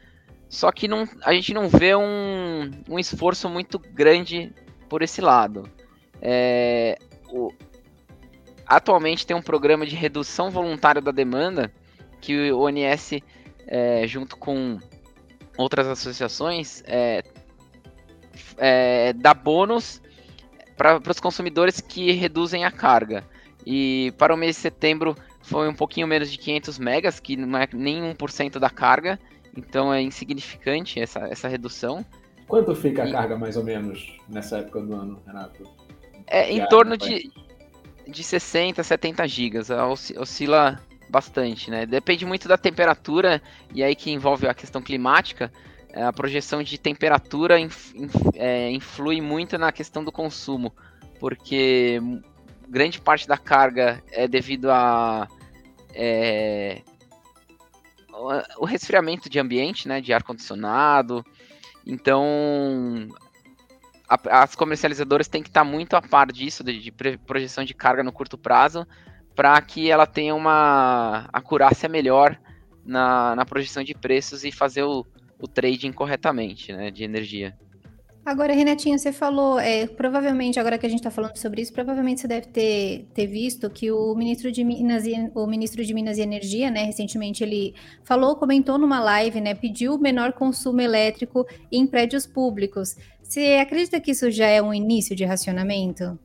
só 0.49 0.71
que 0.71 0.87
não, 0.87 1.07
a 1.23 1.33
gente 1.33 1.53
não 1.53 1.67
vê 1.67 1.95
um, 1.95 2.71
um 2.89 2.97
esforço 2.97 3.49
muito 3.49 3.77
grande 3.77 4.51
por 4.89 5.01
esse 5.01 5.21
lado. 5.21 5.69
É, 6.21 6.97
o, 7.29 7.53
atualmente 8.65 9.27
tem 9.27 9.35
um 9.35 9.41
programa 9.41 9.85
de 9.85 9.95
redução 9.95 10.49
voluntária 10.49 11.01
da 11.01 11.11
demanda 11.11 11.71
que 12.19 12.51
o 12.51 12.61
ONS, 12.61 13.21
é, 13.67 14.07
junto 14.07 14.37
com 14.37 14.79
outras 15.57 15.87
associações, 15.87 16.83
é, 16.85 17.23
é, 18.57 19.13
dá 19.13 19.33
bônus 19.33 20.01
para 20.77 21.01
os 21.09 21.19
consumidores 21.19 21.81
que 21.81 22.11
reduzem 22.11 22.63
a 22.63 22.71
carga. 22.71 23.23
E 23.65 24.13
para 24.17 24.33
o 24.33 24.37
mês 24.37 24.55
de 24.55 24.61
setembro 24.61 25.15
foi 25.41 25.67
um 25.67 25.73
pouquinho 25.73 26.07
menos 26.07 26.31
de 26.31 26.37
500 26.37 26.79
megas, 26.79 27.19
que 27.19 27.35
não 27.35 27.57
é 27.59 27.67
nem 27.73 28.13
1% 28.13 28.59
da 28.59 28.69
carga, 28.69 29.19
então 29.55 29.93
é 29.93 30.01
insignificante 30.01 30.99
essa, 30.99 31.19
essa 31.21 31.47
redução. 31.47 32.05
Quanto 32.47 32.73
fica 32.75 33.03
a 33.03 33.11
carga 33.11 33.37
mais 33.37 33.57
ou 33.57 33.63
menos 33.63 34.15
nessa 34.29 34.59
época 34.59 34.81
do 34.81 34.93
ano, 34.93 35.21
Renato? 35.25 35.63
É 36.27 36.51
em 36.53 36.65
torno 36.67 36.95
de, 36.95 37.31
de 38.07 38.23
60, 38.23 38.83
70 38.83 39.27
gigas, 39.27 39.69
oscila 39.69 40.79
bastante, 41.09 41.71
né? 41.71 41.85
Depende 41.85 42.25
muito 42.25 42.47
da 42.47 42.57
temperatura 42.57 43.41
e 43.73 43.83
aí 43.83 43.95
que 43.95 44.11
envolve 44.11 44.47
a 44.47 44.53
questão 44.53 44.81
climática, 44.81 45.51
é, 45.89 46.03
a 46.03 46.13
projeção 46.13 46.61
de 46.61 46.77
temperatura 46.77 47.57
é, 48.35 48.71
influi 48.71 49.21
muito 49.21 49.57
na 49.57 49.71
questão 49.71 50.03
do 50.03 50.11
consumo, 50.11 50.73
porque 51.19 51.99
grande 52.67 52.99
parte 52.99 53.27
da 53.27 53.37
carga 53.37 54.03
é 54.11 54.27
devido 54.27 54.69
a 54.69 55.27
é, 55.93 56.81
o 58.57 58.65
resfriamento 58.65 59.29
de 59.29 59.39
ambiente, 59.39 59.87
né, 59.87 60.01
de 60.01 60.11
ar 60.11 60.23
condicionado. 60.23 61.23
Então, 61.85 63.07
a, 64.07 64.43
as 64.43 64.55
comercializadoras 64.55 65.27
têm 65.27 65.43
que 65.43 65.49
estar 65.49 65.63
muito 65.63 65.95
a 65.95 66.01
par 66.01 66.31
disso, 66.31 66.63
de, 66.63 66.79
de 66.79 66.91
projeção 67.25 67.63
de 67.63 67.73
carga 67.73 68.03
no 68.03 68.11
curto 68.11 68.37
prazo, 68.37 68.87
para 69.37 69.61
que 69.61 69.91
ela 69.91 70.07
tenha 70.07 70.33
uma 70.33 71.29
acurácia 71.31 71.87
melhor 71.87 72.35
na, 72.83 73.35
na 73.35 73.45
projeção 73.45 73.83
de 73.83 73.93
preços 73.93 74.43
e 74.43 74.51
fazer 74.51 74.81
o, 74.81 75.05
o 75.39 75.47
trading 75.47 75.91
corretamente, 75.91 76.73
né, 76.73 76.89
de 76.89 77.03
energia. 77.03 77.55
Agora, 78.25 78.51
Renatinho, 78.51 78.97
você 78.97 79.13
falou, 79.13 79.59
é, 79.59 79.85
provavelmente, 79.85 80.59
agora 80.59 80.77
que 80.77 80.87
a 80.87 80.89
gente 80.89 80.99
está 80.99 81.11
falando 81.11 81.37
sobre 81.37 81.61
isso, 81.61 81.71
provavelmente 81.71 82.19
você 82.19 82.27
deve 82.27 82.47
ter, 82.47 83.05
ter 83.13 83.27
visto 83.27 83.69
que 83.69 83.91
o 83.91 84.15
ministro 84.15 84.51
de 84.51 84.63
Minas 84.63 85.05
e, 85.05 85.13
o 85.35 85.45
ministro 85.45 85.85
de 85.85 85.93
Minas 85.93 86.17
e 86.17 86.21
Energia, 86.21 86.71
né, 86.71 86.83
recentemente 86.83 87.43
ele 87.43 87.75
falou, 88.03 88.35
comentou 88.35 88.79
numa 88.79 88.99
live, 88.99 89.39
né, 89.39 89.53
pediu 89.53 89.99
menor 89.99 90.33
consumo 90.33 90.81
elétrico 90.81 91.45
em 91.71 91.85
prédios 91.85 92.25
públicos. 92.25 92.97
Você 93.21 93.59
acredita 93.61 94.01
que 94.01 94.11
isso 94.11 94.31
já 94.31 94.47
é 94.47 94.61
um 94.61 94.73
início 94.73 95.15
de 95.15 95.23
racionamento? 95.23 96.19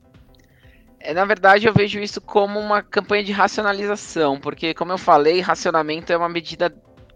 É, 1.05 1.13
na 1.13 1.25
verdade, 1.25 1.67
eu 1.67 1.73
vejo 1.73 1.99
isso 1.99 2.21
como 2.21 2.57
uma 2.57 2.81
campanha 2.81 3.25
de 3.25 3.33
racionalização, 3.33 4.39
porque, 4.39 4.73
como 4.73 4.93
eu 4.93 4.97
falei, 4.97 5.41
racionamento 5.41 6.13
é 6.13 6.17
uma 6.17 6.29
medida 6.29 6.73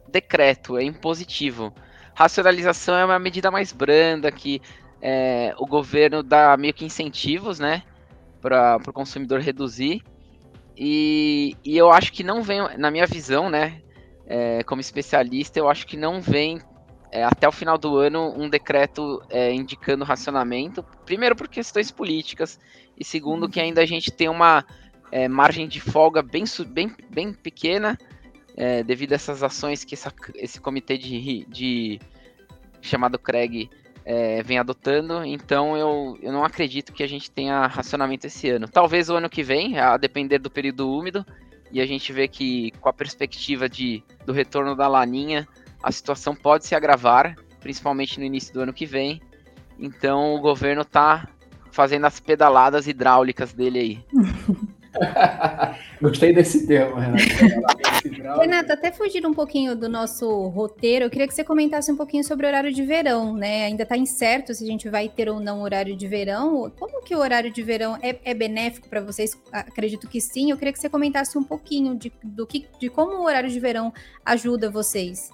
decreto, 0.09 0.77
é 0.77 0.83
impositivo. 0.83 1.73
Racionalização 2.13 2.95
é 2.97 3.05
uma 3.05 3.17
medida 3.17 3.49
mais 3.49 3.71
branda 3.71 4.29
que 4.29 4.61
é, 5.01 5.55
o 5.57 5.65
governo 5.65 6.21
dá 6.21 6.57
meio 6.57 6.73
que 6.73 6.83
incentivos, 6.83 7.59
né, 7.59 7.81
para 8.41 8.77
o 8.85 8.91
consumidor 8.91 9.39
reduzir. 9.39 10.03
E, 10.75 11.55
e, 11.63 11.77
eu 11.77 11.89
acho 11.89 12.11
que 12.11 12.23
não 12.23 12.43
vem, 12.43 12.59
na 12.77 12.91
minha 12.91 13.07
visão, 13.07 13.49
né, 13.49 13.81
é, 14.25 14.63
como 14.63 14.81
especialista, 14.81 15.59
eu 15.59 15.69
acho 15.69 15.87
que 15.87 15.95
não 15.95 16.19
vem 16.19 16.61
é, 17.09 17.23
até 17.23 17.47
o 17.47 17.53
final 17.53 17.77
do 17.77 17.95
ano 17.95 18.33
um 18.37 18.49
decreto 18.49 19.23
é, 19.29 19.53
indicando 19.53 20.03
racionamento. 20.03 20.83
Primeiro 21.05 21.37
por 21.37 21.47
questões 21.47 21.89
políticas 21.89 22.59
e 22.99 23.03
segundo 23.03 23.49
que 23.49 23.59
ainda 23.59 23.81
a 23.81 23.85
gente 23.85 24.11
tem 24.11 24.29
uma 24.29 24.65
é, 25.11 25.27
margem 25.27 25.67
de 25.67 25.79
folga 25.79 26.21
bem, 26.21 26.43
bem, 26.67 26.91
bem 27.09 27.33
pequena 27.33 27.97
é, 28.55 28.83
devido 28.83 29.13
a 29.13 29.15
essas 29.15 29.43
ações 29.43 29.83
que 29.83 29.93
essa, 29.93 30.11
esse 30.35 30.59
comitê 30.59 30.97
de, 30.97 31.45
de 31.47 31.99
chamado 32.81 33.19
Craig 33.19 33.69
é, 34.03 34.41
vem 34.41 34.57
adotando. 34.57 35.23
Então 35.23 35.77
eu, 35.77 36.17
eu 36.21 36.31
não 36.31 36.43
acredito 36.43 36.91
que 36.93 37.03
a 37.03 37.07
gente 37.07 37.29
tenha 37.29 37.67
racionamento 37.67 38.25
esse 38.25 38.49
ano. 38.49 38.67
Talvez 38.67 39.09
o 39.09 39.15
ano 39.15 39.29
que 39.29 39.43
vem, 39.43 39.77
a 39.77 39.97
depender 39.97 40.39
do 40.39 40.49
período 40.49 40.89
úmido, 40.89 41.25
e 41.71 41.81
a 41.81 41.85
gente 41.85 42.11
vê 42.13 42.27
que 42.27 42.71
com 42.79 42.89
a 42.89 42.93
perspectiva 42.93 43.67
de, 43.67 44.03
do 44.25 44.31
retorno 44.31 44.75
da 44.75 44.87
laninha, 44.87 45.47
a 45.83 45.91
situação 45.91 46.33
pode 46.33 46.65
se 46.65 46.73
agravar, 46.73 47.35
principalmente 47.59 48.17
no 48.17 48.25
início 48.25 48.53
do 48.53 48.61
ano 48.61 48.73
que 48.73 48.85
vem. 48.85 49.21
Então 49.77 50.33
o 50.33 50.39
governo 50.39 50.81
está 50.81 51.27
fazendo 51.77 52.05
as 52.05 52.19
pedaladas 52.19 52.87
hidráulicas 52.87 53.53
dele 53.53 53.79
aí. 53.79 53.99
Gostei 56.01 56.33
desse 56.33 56.65
termo, 56.65 56.95
Renato. 56.95 58.39
Renato, 58.39 58.73
até 58.73 58.91
fugir 58.91 59.23
um 59.27 59.33
pouquinho 59.33 59.75
do 59.75 59.87
nosso 59.87 60.47
roteiro, 60.47 61.05
eu 61.05 61.09
queria 61.11 61.27
que 61.27 61.35
você 61.35 61.43
comentasse 61.43 61.91
um 61.91 61.95
pouquinho 61.95 62.23
sobre 62.23 62.47
o 62.47 62.49
horário 62.49 62.73
de 62.73 62.83
verão, 62.83 63.35
né? 63.35 63.65
Ainda 63.65 63.83
está 63.83 63.95
incerto 63.95 64.55
se 64.55 64.63
a 64.63 64.67
gente 64.67 64.89
vai 64.89 65.07
ter 65.07 65.29
ou 65.29 65.39
não 65.39 65.61
horário 65.61 65.95
de 65.95 66.07
verão. 66.07 66.71
Como 66.79 67.03
que 67.03 67.15
o 67.15 67.19
horário 67.19 67.51
de 67.51 67.61
verão 67.61 67.95
é, 68.01 68.17
é 68.25 68.33
benéfico 68.33 68.89
para 68.89 69.01
vocês? 69.01 69.39
Acredito 69.51 70.07
que 70.07 70.19
sim. 70.19 70.49
Eu 70.49 70.57
queria 70.57 70.73
que 70.73 70.79
você 70.79 70.89
comentasse 70.89 71.37
um 71.37 71.43
pouquinho 71.43 71.95
de, 71.95 72.11
do 72.23 72.47
que, 72.47 72.65
de 72.79 72.89
como 72.89 73.17
o 73.17 73.25
horário 73.25 73.51
de 73.51 73.59
verão 73.59 73.93
ajuda 74.25 74.67
vocês. 74.67 75.29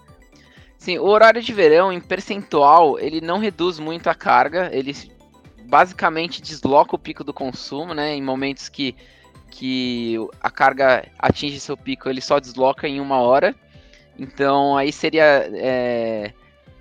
Sim, 0.77 0.97
o 0.97 1.05
horário 1.05 1.41
de 1.41 1.53
verão, 1.53 1.93
em 1.93 2.01
percentual, 2.01 2.99
ele 2.99 3.21
não 3.21 3.39
reduz 3.39 3.79
muito 3.79 4.09
a 4.09 4.13
carga, 4.13 4.69
ele 4.73 4.93
basicamente 5.73 6.39
desloca 6.39 6.95
o 6.95 6.99
pico 6.99 7.23
do 7.23 7.33
consumo, 7.33 7.95
né? 7.95 8.13
Em 8.13 8.21
momentos 8.21 8.69
que 8.69 8.95
que 9.49 10.15
a 10.39 10.51
carga 10.51 11.03
atinge 11.17 11.59
seu 11.59 11.75
pico, 11.75 12.07
ele 12.07 12.21
só 12.21 12.39
desloca 12.39 12.87
em 12.87 12.99
uma 12.99 13.17
hora. 13.17 13.55
Então 14.19 14.77
aí 14.77 14.91
seria. 14.91 15.49
É, 15.51 16.31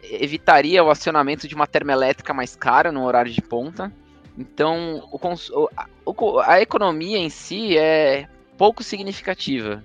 evitaria 0.03 0.85
o 0.85 0.91
acionamento 0.91 1.49
de 1.49 1.55
uma 1.55 1.67
termoelétrica 1.67 2.35
mais 2.35 2.55
cara 2.55 2.93
no 2.93 3.03
horário 3.05 3.33
de 3.33 3.41
ponta. 3.41 3.91
Então 4.37 5.09
o, 5.11 5.71
a, 5.75 6.53
a 6.53 6.61
economia 6.61 7.17
em 7.17 7.31
si 7.31 7.79
é 7.79 8.29
pouco 8.59 8.83
significativa. 8.83 9.83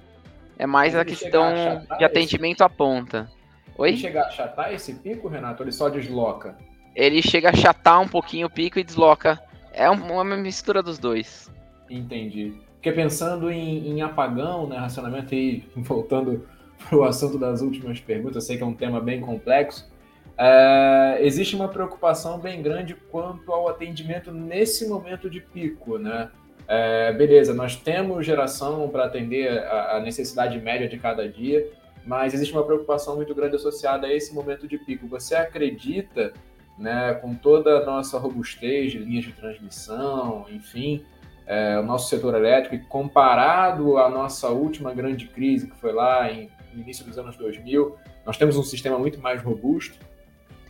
É 0.60 0.66
mais 0.66 0.94
a 0.96 1.06
questão 1.06 1.46
a 1.90 1.96
de 1.96 2.04
atendimento 2.04 2.58
esse... 2.58 2.64
à 2.64 2.70
ponta. 2.70 3.32
Oi? 3.78 3.90
Ele 3.90 3.98
chega 3.98 4.24
a 4.24 4.28
achatar 4.28 4.74
esse 4.74 4.96
pico, 4.96 5.30
Renato? 5.30 5.64
Ele 5.64 5.72
só 5.72 5.88
desloca? 5.88 6.58
Ele 6.98 7.22
chega 7.22 7.50
a 7.50 7.52
achatar 7.52 8.02
um 8.02 8.08
pouquinho 8.08 8.48
o 8.48 8.50
pico 8.50 8.80
e 8.80 8.84
desloca. 8.84 9.40
É 9.72 9.88
uma 9.88 10.36
mistura 10.36 10.82
dos 10.82 10.98
dois. 10.98 11.48
Entendi. 11.88 12.56
Porque 12.74 12.92
pensando 12.92 13.52
em, 13.52 13.88
em 13.88 14.02
apagão, 14.02 14.68
né, 14.68 14.78
racionamento 14.78 15.36
e 15.36 15.64
voltando 15.76 16.44
para 16.90 16.98
o 16.98 17.04
assunto 17.04 17.38
das 17.38 17.62
últimas 17.62 18.00
perguntas, 18.00 18.46
sei 18.46 18.58
que 18.58 18.64
é 18.64 18.66
um 18.66 18.74
tema 18.74 19.00
bem 19.00 19.22
complexo, 19.22 19.88
é, 20.36 21.20
existe 21.22 21.56
uma 21.56 21.68
preocupação 21.68 22.40
bem 22.40 22.64
grande 22.64 22.96
quanto 23.12 23.52
ao 23.52 23.70
atendimento 23.70 24.32
nesse 24.32 24.88
momento 24.88 25.30
de 25.30 25.40
pico, 25.40 26.00
né? 26.00 26.32
É, 26.68 27.14
beleza, 27.14 27.54
nós 27.54 27.76
temos 27.76 28.26
geração 28.26 28.90
para 28.90 29.06
atender 29.06 29.60
a, 29.60 29.98
a, 29.98 30.00
necessidade 30.00 30.60
média 30.60 30.88
de 30.88 30.98
cada 30.98 31.30
dia, 31.30 31.70
mas 32.06 32.34
existe 32.34 32.54
uma 32.54 32.64
preocupação 32.64 33.16
muito 33.16 33.34
grande 33.36 33.56
associada 33.56 34.08
a 34.08 34.14
esse 34.14 34.34
momento 34.34 34.68
de 34.68 34.78
pico. 34.80 35.08
Você 35.08 35.36
acredita, 35.36 36.34
né, 36.78 37.14
com 37.16 37.34
toda 37.34 37.80
a 37.80 37.86
nossa 37.86 38.18
robustez 38.18 38.92
de 38.92 39.00
linhas 39.00 39.26
de 39.26 39.32
transmissão, 39.32 40.46
enfim, 40.50 41.04
é, 41.46 41.80
o 41.80 41.84
nosso 41.84 42.10
setor 42.10 42.36
elétrico, 42.36 42.76
e 42.76 42.80
comparado 42.80 43.98
à 43.98 44.10
nossa 44.10 44.50
última 44.50 44.94
grande 44.94 45.28
crise, 45.28 45.68
que 45.68 45.76
foi 45.78 45.94
lá 45.94 46.32
em, 46.32 46.50
no 46.74 46.82
início 46.82 47.06
dos 47.06 47.18
anos 47.18 47.36
2000, 47.38 47.96
nós 48.26 48.38
temos 48.38 48.58
um 48.58 48.64
sistema 48.64 49.00
muito 49.00 49.20
mais 49.20 49.42
robusto. 49.42 49.98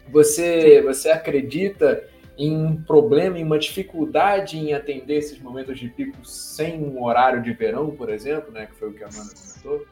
Você, 0.09 0.81
você 0.81 1.09
acredita 1.09 2.03
em 2.37 2.55
um 2.55 2.81
problema, 2.81 3.39
em 3.39 3.43
uma 3.43 3.57
dificuldade 3.57 4.57
em 4.59 4.73
atender 4.73 5.15
esses 5.15 5.39
momentos 5.39 5.79
de 5.79 5.89
pico 5.89 6.23
sem 6.23 6.79
um 6.79 7.03
horário 7.03 7.41
de 7.41 7.51
verão, 7.51 7.89
por 7.89 8.09
exemplo, 8.09 8.51
né, 8.51 8.67
que 8.67 8.75
foi 8.75 8.89
o 8.89 8.93
que 8.93 9.03
a 9.03 9.07
Amanda 9.07 9.31
comentou? 9.33 9.87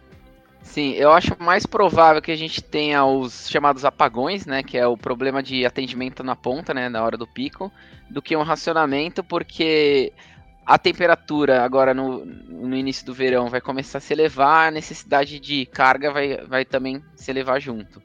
Sim, 0.66 0.92
eu 0.92 1.12
acho 1.12 1.38
mais 1.40 1.66
provável 1.66 2.22
que 2.22 2.32
a 2.32 2.36
gente 2.36 2.62
tenha 2.62 3.06
os 3.06 3.50
chamados 3.50 3.86
apagões, 3.86 4.46
né, 4.46 4.62
que 4.62 4.78
é 4.78 4.86
o 4.86 4.98
problema 4.98 5.42
de 5.42 5.66
atendimento 5.66 6.22
na 6.22 6.36
ponta, 6.36 6.74
né, 6.74 6.90
na 6.90 7.02
hora 7.02 7.16
do 7.16 7.26
pico, 7.26 7.72
do 8.10 8.22
que 8.22 8.36
um 8.36 8.44
racionamento, 8.44 9.24
porque 9.24 10.12
a 10.66 10.78
temperatura 10.78 11.64
agora 11.64 11.94
no, 11.94 12.26
no 12.26 12.76
início 12.76 13.06
do 13.06 13.14
verão 13.14 13.48
vai 13.48 13.62
começar 13.62 14.00
a 14.00 14.02
se 14.02 14.12
elevar, 14.12 14.68
a 14.68 14.72
necessidade 14.72 15.40
de 15.40 15.66
carga 15.68 16.12
vai, 16.12 16.38
vai 16.46 16.66
também 16.66 17.02
se 17.16 17.32
elevar 17.32 17.62
junto. 17.62 18.02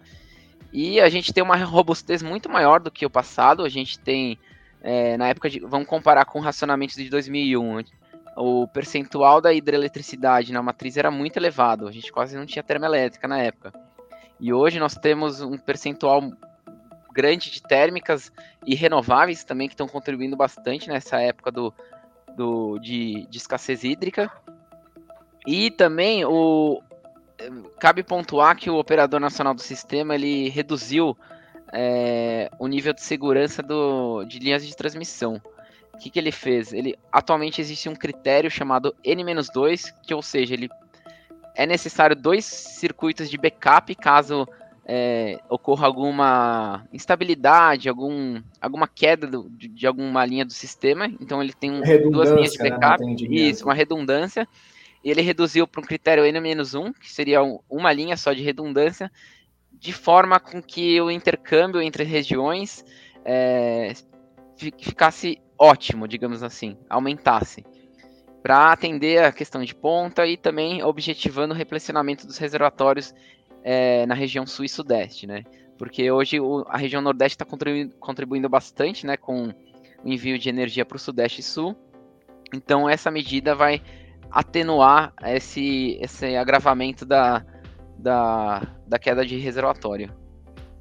E 0.72 1.00
a 1.00 1.08
gente 1.08 1.32
tem 1.32 1.42
uma 1.42 1.56
robustez 1.56 2.22
muito 2.22 2.48
maior 2.48 2.78
do 2.78 2.90
que 2.90 3.04
o 3.04 3.10
passado. 3.10 3.64
A 3.64 3.68
gente 3.68 3.98
tem, 3.98 4.38
é, 4.80 5.16
na 5.16 5.28
época 5.28 5.50
de. 5.50 5.58
Vamos 5.58 5.88
comparar 5.88 6.24
com 6.24 6.38
o 6.38 6.42
racionamento 6.42 6.94
de 6.94 7.08
2001. 7.10 7.82
O 8.36 8.66
percentual 8.68 9.40
da 9.40 9.52
hidroeletricidade 9.52 10.52
na 10.52 10.62
matriz 10.62 10.96
era 10.96 11.10
muito 11.10 11.36
elevado. 11.36 11.86
A 11.86 11.92
gente 11.92 12.12
quase 12.12 12.36
não 12.36 12.46
tinha 12.46 12.62
termoelétrica 12.62 13.26
na 13.26 13.38
época. 13.38 13.72
E 14.38 14.52
hoje 14.52 14.78
nós 14.78 14.94
temos 14.94 15.40
um 15.40 15.58
percentual 15.58 16.22
grande 17.12 17.50
de 17.50 17.62
térmicas 17.62 18.32
e 18.66 18.74
renováveis 18.74 19.44
também 19.44 19.68
que 19.68 19.74
estão 19.74 19.88
contribuindo 19.88 20.36
bastante 20.36 20.88
nessa 20.88 21.20
época 21.20 21.50
do, 21.50 21.74
do, 22.36 22.78
de, 22.78 23.26
de 23.28 23.38
escassez 23.38 23.84
hídrica. 23.84 24.30
E 25.46 25.70
também 25.70 26.24
o, 26.24 26.82
cabe 27.78 28.02
pontuar 28.02 28.56
que 28.56 28.70
o 28.70 28.78
operador 28.78 29.20
nacional 29.20 29.54
do 29.54 29.62
sistema 29.62 30.14
ele 30.14 30.48
reduziu 30.48 31.16
é, 31.72 32.50
o 32.58 32.66
nível 32.66 32.92
de 32.92 33.02
segurança 33.02 33.62
do, 33.62 34.24
de 34.24 34.38
linhas 34.38 34.66
de 34.66 34.76
transmissão. 34.76 35.40
O 36.00 36.02
que, 36.02 36.08
que 36.08 36.18
ele 36.18 36.32
fez? 36.32 36.72
Ele 36.72 36.98
atualmente 37.12 37.60
existe 37.60 37.86
um 37.86 37.94
critério 37.94 38.50
chamado 38.50 38.96
N-2, 39.04 39.92
que 40.02 40.14
ou 40.14 40.22
seja, 40.22 40.54
ele 40.54 40.70
é 41.54 41.66
necessário 41.66 42.16
dois 42.16 42.42
circuitos 42.42 43.28
de 43.28 43.36
backup 43.36 43.94
caso 43.96 44.48
é, 44.86 45.38
ocorra 45.46 45.86
alguma 45.86 46.88
instabilidade, 46.90 47.86
algum, 47.86 48.40
alguma 48.58 48.88
queda 48.88 49.26
do, 49.26 49.50
de, 49.50 49.68
de, 49.68 49.86
alguma 49.86 50.24
linha 50.24 50.46
do 50.46 50.54
sistema. 50.54 51.04
Então 51.20 51.42
ele 51.42 51.52
tem 51.52 51.70
um, 51.70 51.82
duas 52.10 52.30
linhas 52.30 52.52
de 52.52 52.62
né, 52.62 52.70
backup, 52.70 53.04
né, 53.04 53.14
isso, 53.28 53.66
uma 53.66 53.74
redundância. 53.74 54.48
E 55.04 55.10
ele 55.10 55.20
reduziu 55.20 55.68
para 55.68 55.82
um 55.82 55.84
critério 55.84 56.24
N-1, 56.24 56.94
que 56.98 57.12
seria 57.12 57.42
um, 57.42 57.58
uma 57.68 57.92
linha 57.92 58.16
só 58.16 58.32
de 58.32 58.42
redundância, 58.42 59.12
de 59.70 59.92
forma 59.92 60.40
com 60.40 60.62
que 60.62 60.98
o 60.98 61.10
intercâmbio 61.10 61.82
entre 61.82 62.04
regiões 62.04 62.82
é, 63.22 63.92
ficasse 64.78 65.38
ótimo, 65.60 66.08
digamos 66.08 66.42
assim, 66.42 66.78
aumentasse 66.88 67.64
para 68.42 68.72
atender 68.72 69.22
a 69.22 69.30
questão 69.30 69.62
de 69.62 69.74
ponta 69.74 70.26
e 70.26 70.36
também 70.38 70.82
objetivando 70.82 71.52
o 71.52 71.56
replecionamento 71.56 72.26
dos 72.26 72.38
reservatórios 72.38 73.14
é, 73.62 74.06
na 74.06 74.14
região 74.14 74.46
sul 74.46 74.64
e 74.64 74.68
sudeste, 74.68 75.26
né? 75.26 75.44
Porque 75.76 76.10
hoje 76.10 76.40
o, 76.40 76.64
a 76.66 76.78
região 76.78 77.02
nordeste 77.02 77.34
está 77.34 77.44
contribuindo, 77.44 77.94
contribuindo 77.96 78.48
bastante, 78.48 79.06
né, 79.06 79.18
com 79.18 79.48
o 80.02 80.08
envio 80.08 80.38
de 80.38 80.48
energia 80.48 80.86
para 80.86 80.96
o 80.96 80.98
sudeste 80.98 81.40
e 81.40 81.44
sul. 81.44 81.76
Então 82.54 82.88
essa 82.88 83.10
medida 83.10 83.54
vai 83.54 83.82
atenuar 84.30 85.12
esse, 85.24 85.98
esse 86.00 86.36
agravamento 86.36 87.04
da, 87.04 87.44
da, 87.98 88.62
da 88.86 88.98
queda 88.98 89.24
de 89.24 89.36
reservatório. 89.36 90.14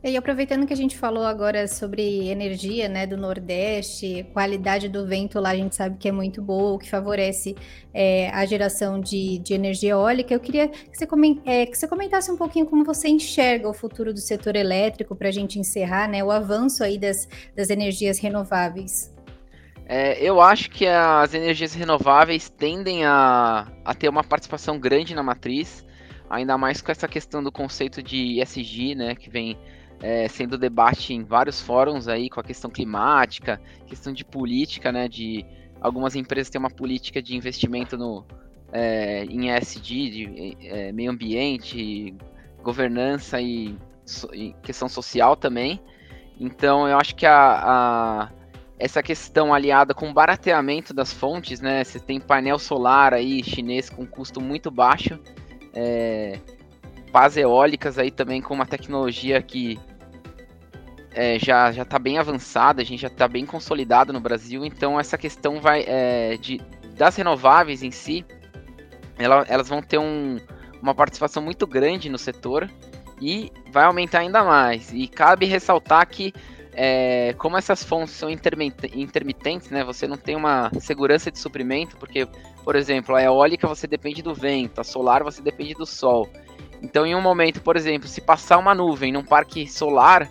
E 0.01 0.15
aproveitando 0.15 0.65
que 0.65 0.71
a 0.71 0.77
gente 0.77 0.97
falou 0.97 1.25
agora 1.25 1.67
sobre 1.67 2.29
energia, 2.29 2.88
né, 2.88 3.05
do 3.05 3.17
Nordeste, 3.17 4.25
qualidade 4.31 4.88
do 4.88 5.05
vento 5.05 5.41
lá 5.41 5.49
a 5.49 5.55
gente 5.57 5.75
sabe 5.75 5.97
que 5.97 6.07
é 6.07 6.12
muito 6.12 6.41
boa, 6.41 6.79
que 6.79 6.89
favorece 6.89 7.53
é, 7.93 8.29
a 8.29 8.45
geração 8.45 8.97
de, 8.97 9.39
de, 9.39 9.53
energia 9.53 9.91
eólica. 9.91 10.33
Eu 10.33 10.39
queria 10.39 10.69
que 10.69 10.97
você, 10.97 11.05
é, 11.45 11.65
que 11.65 11.77
você, 11.77 11.85
comentasse 11.85 12.31
um 12.31 12.38
pouquinho 12.38 12.65
como 12.65 12.85
você 12.85 13.09
enxerga 13.09 13.67
o 13.67 13.73
futuro 13.73 14.13
do 14.13 14.21
setor 14.21 14.55
elétrico 14.55 15.17
para 15.17 15.27
a 15.27 15.31
gente 15.31 15.59
encerrar, 15.59 16.07
né, 16.07 16.23
o 16.23 16.31
avanço 16.31 16.81
aí 16.81 16.97
das, 16.97 17.27
das 17.53 17.69
energias 17.69 18.19
renováveis. 18.19 19.13
É, 19.85 20.17
eu 20.23 20.39
acho 20.39 20.69
que 20.69 20.88
as 20.88 21.33
energias 21.33 21.73
renováveis 21.73 22.49
tendem 22.49 23.03
a, 23.03 23.67
a 23.83 23.93
ter 23.93 24.07
uma 24.07 24.23
participação 24.23 24.79
grande 24.79 25.13
na 25.13 25.23
matriz, 25.23 25.85
ainda 26.29 26.57
mais 26.57 26.81
com 26.81 26.89
essa 26.89 27.07
questão 27.07 27.43
do 27.43 27.51
conceito 27.51 28.01
de 28.01 28.39
ESG, 28.39 28.95
né, 28.95 29.13
que 29.13 29.29
vem 29.29 29.57
é, 30.01 30.27
sendo 30.27 30.57
debate 30.57 31.13
em 31.13 31.23
vários 31.23 31.62
fóruns 31.62 32.07
aí 32.07 32.29
com 32.29 32.39
a 32.39 32.43
questão 32.43 32.69
climática, 32.69 33.62
questão 33.85 34.13
de 34.13 34.23
política, 34.23 34.91
né? 34.91 35.07
De 35.07 35.45
algumas 35.81 36.15
empresas 36.15 36.49
têm 36.49 36.59
uma 36.59 36.69
política 36.69 37.21
de 37.21 37.35
investimento 37.35 37.97
no, 37.97 38.25
é, 38.71 39.25
em 39.25 39.53
ESG, 39.55 40.09
de 40.09 40.57
é, 40.62 40.91
meio 40.91 41.12
ambiente, 41.12 42.15
governança 42.63 43.41
e, 43.41 43.77
so, 44.05 44.33
e, 44.33 44.53
questão 44.63 44.88
social 44.88 45.35
também. 45.35 45.81
Então 46.39 46.88
eu 46.88 46.97
acho 46.97 47.15
que 47.15 47.25
a, 47.25 47.62
a, 47.62 48.29
essa 48.77 49.03
questão 49.03 49.53
aliada 49.53 49.93
com 49.93 50.09
o 50.09 50.13
barateamento 50.13 50.93
das 50.93 51.12
fontes, 51.12 51.59
né? 51.59 51.83
Você 51.83 51.99
tem 51.99 52.21
painel 52.21 52.57
solar 52.57 53.13
aí 53.13 53.43
chinês 53.43 53.89
com 53.89 54.05
custo 54.05 54.39
muito 54.39 54.71
baixo. 54.71 55.19
É, 55.73 56.39
pás 57.12 57.35
eólicas 57.35 57.97
aí 57.97 58.12
também 58.12 58.41
com 58.41 58.53
uma 58.53 58.65
tecnologia 58.65 59.41
que 59.41 59.77
é, 61.19 61.38
já 61.38 61.69
já 61.73 61.82
está 61.82 61.99
bem 61.99 62.17
avançada, 62.17 62.82
a 62.82 62.86
gente 62.86 63.01
já 63.01 63.10
está 63.10 63.27
bem 63.27 63.45
consolidado 63.45 64.13
no 64.13 64.21
Brasil, 64.21 64.63
então 64.63 64.97
essa 64.97 65.17
questão 65.17 65.60
vai 65.60 65.84
é, 65.86 66.38
de 66.38 66.62
das 66.95 67.17
renováveis 67.17 67.84
em 67.84 67.91
si, 67.91 68.25
ela, 69.17 69.45
elas 69.49 69.67
vão 69.67 69.82
ter 69.82 69.97
um, 69.97 70.38
uma 70.82 70.95
participação 70.95 71.43
muito 71.43 71.67
grande 71.67 72.08
no 72.10 72.17
setor 72.17 72.69
e 73.21 73.51
vai 73.69 73.84
aumentar 73.84 74.19
ainda 74.19 74.45
mais. 74.45 74.93
E 74.93 75.08
cabe 75.10 75.45
ressaltar 75.45 76.08
que 76.08 76.34
é, 76.73 77.36
como 77.38 77.58
essas 77.58 77.84
fontes 77.84 78.13
são 78.13 78.29
intermitentes, 78.29 79.69
né, 79.69 79.84
você 79.84 80.08
não 80.08 80.15
tem 80.15 80.38
uma 80.38 80.71
segurança 80.79 81.29
de 81.29 81.38
suprimento, 81.38 81.97
porque, 81.97 82.25
por 82.63 82.77
exemplo, 82.77 83.13
a 83.15 83.21
eólica 83.21 83.67
você 83.67 83.88
depende 83.88 84.21
do 84.21 84.34
vento, 84.34 84.79
a 84.79 84.86
solar 84.86 85.21
você 85.21 85.41
depende 85.41 85.73
do 85.73 85.86
sol. 85.86 86.29
Então, 86.82 87.05
em 87.05 87.13
um 87.13 87.21
momento, 87.21 87.62
por 87.62 87.75
exemplo, 87.75 88.08
se 88.08 88.21
passar 88.21 88.58
uma 88.58 88.73
nuvem 88.73 89.12
num 89.12 89.23
parque 89.23 89.67
solar, 89.67 90.29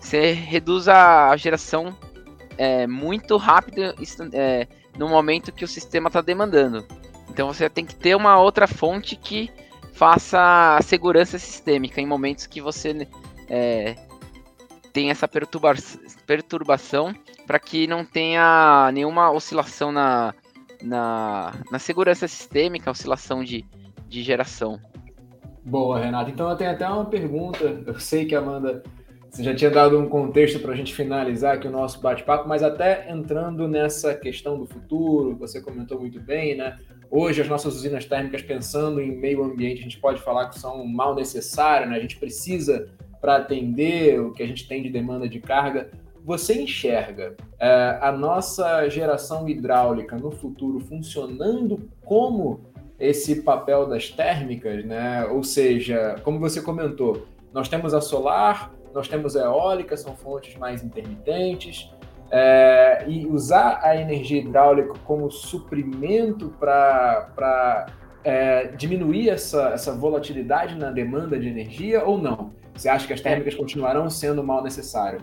você 0.00 0.32
reduz 0.32 0.88
a 0.88 1.36
geração 1.36 1.96
é, 2.56 2.86
muito 2.86 3.36
rápido 3.36 3.94
é, 4.32 4.66
no 4.96 5.08
momento 5.08 5.52
que 5.52 5.64
o 5.64 5.68
sistema 5.68 6.08
está 6.08 6.20
demandando. 6.20 6.84
Então, 7.30 7.52
você 7.52 7.68
tem 7.68 7.84
que 7.84 7.94
ter 7.94 8.16
uma 8.16 8.38
outra 8.40 8.66
fonte 8.66 9.14
que 9.14 9.50
faça 9.92 10.76
a 10.76 10.82
segurança 10.82 11.38
sistêmica 11.38 12.00
em 12.00 12.06
momentos 12.06 12.46
que 12.46 12.60
você 12.60 13.06
é, 13.48 13.96
tem 14.92 15.10
essa 15.10 15.28
perturba 15.28 15.74
perturbação 16.26 17.14
para 17.46 17.58
que 17.58 17.86
não 17.86 18.04
tenha 18.04 18.90
nenhuma 18.92 19.30
oscilação 19.30 19.90
na, 19.90 20.34
na, 20.82 21.52
na 21.70 21.78
segurança 21.78 22.28
sistêmica, 22.28 22.90
oscilação 22.90 23.42
de, 23.42 23.64
de 24.06 24.22
geração. 24.22 24.80
Boa, 25.64 25.98
Renato. 25.98 26.30
Então 26.30 26.48
eu 26.48 26.56
tenho 26.56 26.70
até 26.70 26.88
uma 26.88 27.04
pergunta. 27.04 27.82
Eu 27.86 27.98
sei 27.98 28.24
que 28.24 28.34
a 28.34 28.38
Amanda 28.38 28.82
você 29.38 29.44
já 29.44 29.54
tinha 29.54 29.70
dado 29.70 29.96
um 29.96 30.08
contexto 30.08 30.58
para 30.58 30.72
a 30.72 30.74
gente 30.74 30.92
finalizar 30.92 31.54
aqui 31.54 31.68
o 31.68 31.70
nosso 31.70 32.00
bate-papo, 32.00 32.48
mas 32.48 32.60
até 32.60 33.08
entrando 33.08 33.68
nessa 33.68 34.12
questão 34.12 34.58
do 34.58 34.66
futuro, 34.66 35.36
você 35.36 35.60
comentou 35.60 36.00
muito 36.00 36.18
bem, 36.18 36.56
né? 36.56 36.76
Hoje 37.08 37.40
as 37.40 37.46
nossas 37.46 37.76
usinas 37.76 38.04
térmicas, 38.04 38.42
pensando 38.42 39.00
em 39.00 39.16
meio 39.16 39.44
ambiente, 39.44 39.78
a 39.78 39.82
gente 39.84 40.00
pode 40.00 40.20
falar 40.22 40.48
que 40.48 40.58
são 40.58 40.84
mal 40.84 41.14
necessárias, 41.14 41.88
né? 41.88 41.96
A 41.96 42.00
gente 42.00 42.16
precisa 42.16 42.88
para 43.20 43.36
atender 43.36 44.20
o 44.20 44.32
que 44.32 44.42
a 44.42 44.46
gente 44.46 44.66
tem 44.66 44.82
de 44.82 44.90
demanda 44.90 45.28
de 45.28 45.38
carga. 45.38 45.88
Você 46.24 46.60
enxerga 46.60 47.36
é, 47.60 47.96
a 48.02 48.10
nossa 48.10 48.88
geração 48.88 49.48
hidráulica 49.48 50.16
no 50.16 50.32
futuro 50.32 50.80
funcionando 50.80 51.88
como 52.04 52.58
esse 52.98 53.42
papel 53.42 53.86
das 53.86 54.10
térmicas, 54.10 54.84
né? 54.84 55.24
Ou 55.26 55.44
seja, 55.44 56.16
como 56.24 56.40
você 56.40 56.60
comentou, 56.60 57.24
nós 57.52 57.68
temos 57.68 57.94
a 57.94 58.00
solar, 58.00 58.72
nós 58.98 59.08
temos 59.08 59.34
eólica, 59.34 59.96
são 59.96 60.14
fontes 60.16 60.56
mais 60.56 60.82
intermitentes, 60.82 61.90
é, 62.30 63.04
e 63.06 63.26
usar 63.26 63.80
a 63.82 63.96
energia 63.96 64.40
hidráulica 64.40 64.92
como 65.04 65.30
suprimento 65.30 66.50
para 66.60 67.86
é, 68.22 68.66
diminuir 68.76 69.30
essa, 69.30 69.70
essa 69.70 69.92
volatilidade 69.94 70.74
na 70.74 70.90
demanda 70.90 71.38
de 71.38 71.48
energia 71.48 72.04
ou 72.04 72.18
não? 72.18 72.52
Você 72.74 72.88
acha 72.88 73.06
que 73.06 73.12
as 73.12 73.20
térmicas 73.20 73.54
continuarão 73.54 74.10
sendo 74.10 74.42
mal 74.42 74.62
necessário? 74.62 75.20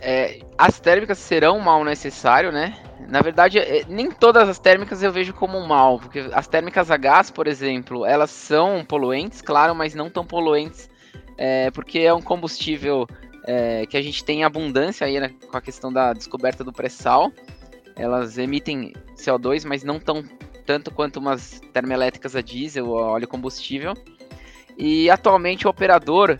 É, 0.00 0.40
as 0.58 0.80
térmicas 0.80 1.18
serão 1.18 1.60
mal 1.60 1.84
necessário, 1.84 2.50
né? 2.50 2.76
Na 3.08 3.20
verdade, 3.20 3.58
é, 3.58 3.84
nem 3.88 4.10
todas 4.10 4.48
as 4.48 4.58
térmicas 4.58 5.02
eu 5.02 5.12
vejo 5.12 5.32
como 5.32 5.60
mal, 5.66 5.98
porque 5.98 6.28
as 6.32 6.48
térmicas 6.48 6.90
a 6.90 6.96
gás, 6.96 7.30
por 7.30 7.46
exemplo, 7.46 8.04
elas 8.04 8.30
são 8.30 8.84
poluentes, 8.84 9.40
claro, 9.40 9.74
mas 9.74 9.94
não 9.94 10.10
tão 10.10 10.24
poluentes, 10.24 10.90
é, 11.36 11.70
porque 11.70 12.00
é 12.00 12.12
um 12.12 12.22
combustível 12.22 13.06
é, 13.44 13.86
que 13.86 13.96
a 13.96 14.02
gente 14.02 14.24
tem 14.24 14.44
abundância 14.44 15.06
aí 15.06 15.18
né, 15.18 15.34
com 15.50 15.56
a 15.56 15.60
questão 15.60 15.92
da 15.92 16.12
descoberta 16.12 16.62
do 16.62 16.72
pré-sal. 16.72 17.32
Elas 17.96 18.38
emitem 18.38 18.92
CO2, 19.16 19.66
mas 19.66 19.82
não 19.82 19.98
tão 19.98 20.24
tanto 20.64 20.90
quanto 20.92 21.18
umas 21.18 21.60
termoelétricas 21.72 22.36
a 22.36 22.40
diesel 22.40 22.88
ou 22.88 22.96
óleo 22.96 23.26
combustível. 23.26 23.94
E 24.78 25.10
atualmente 25.10 25.66
o 25.66 25.70
operador 25.70 26.38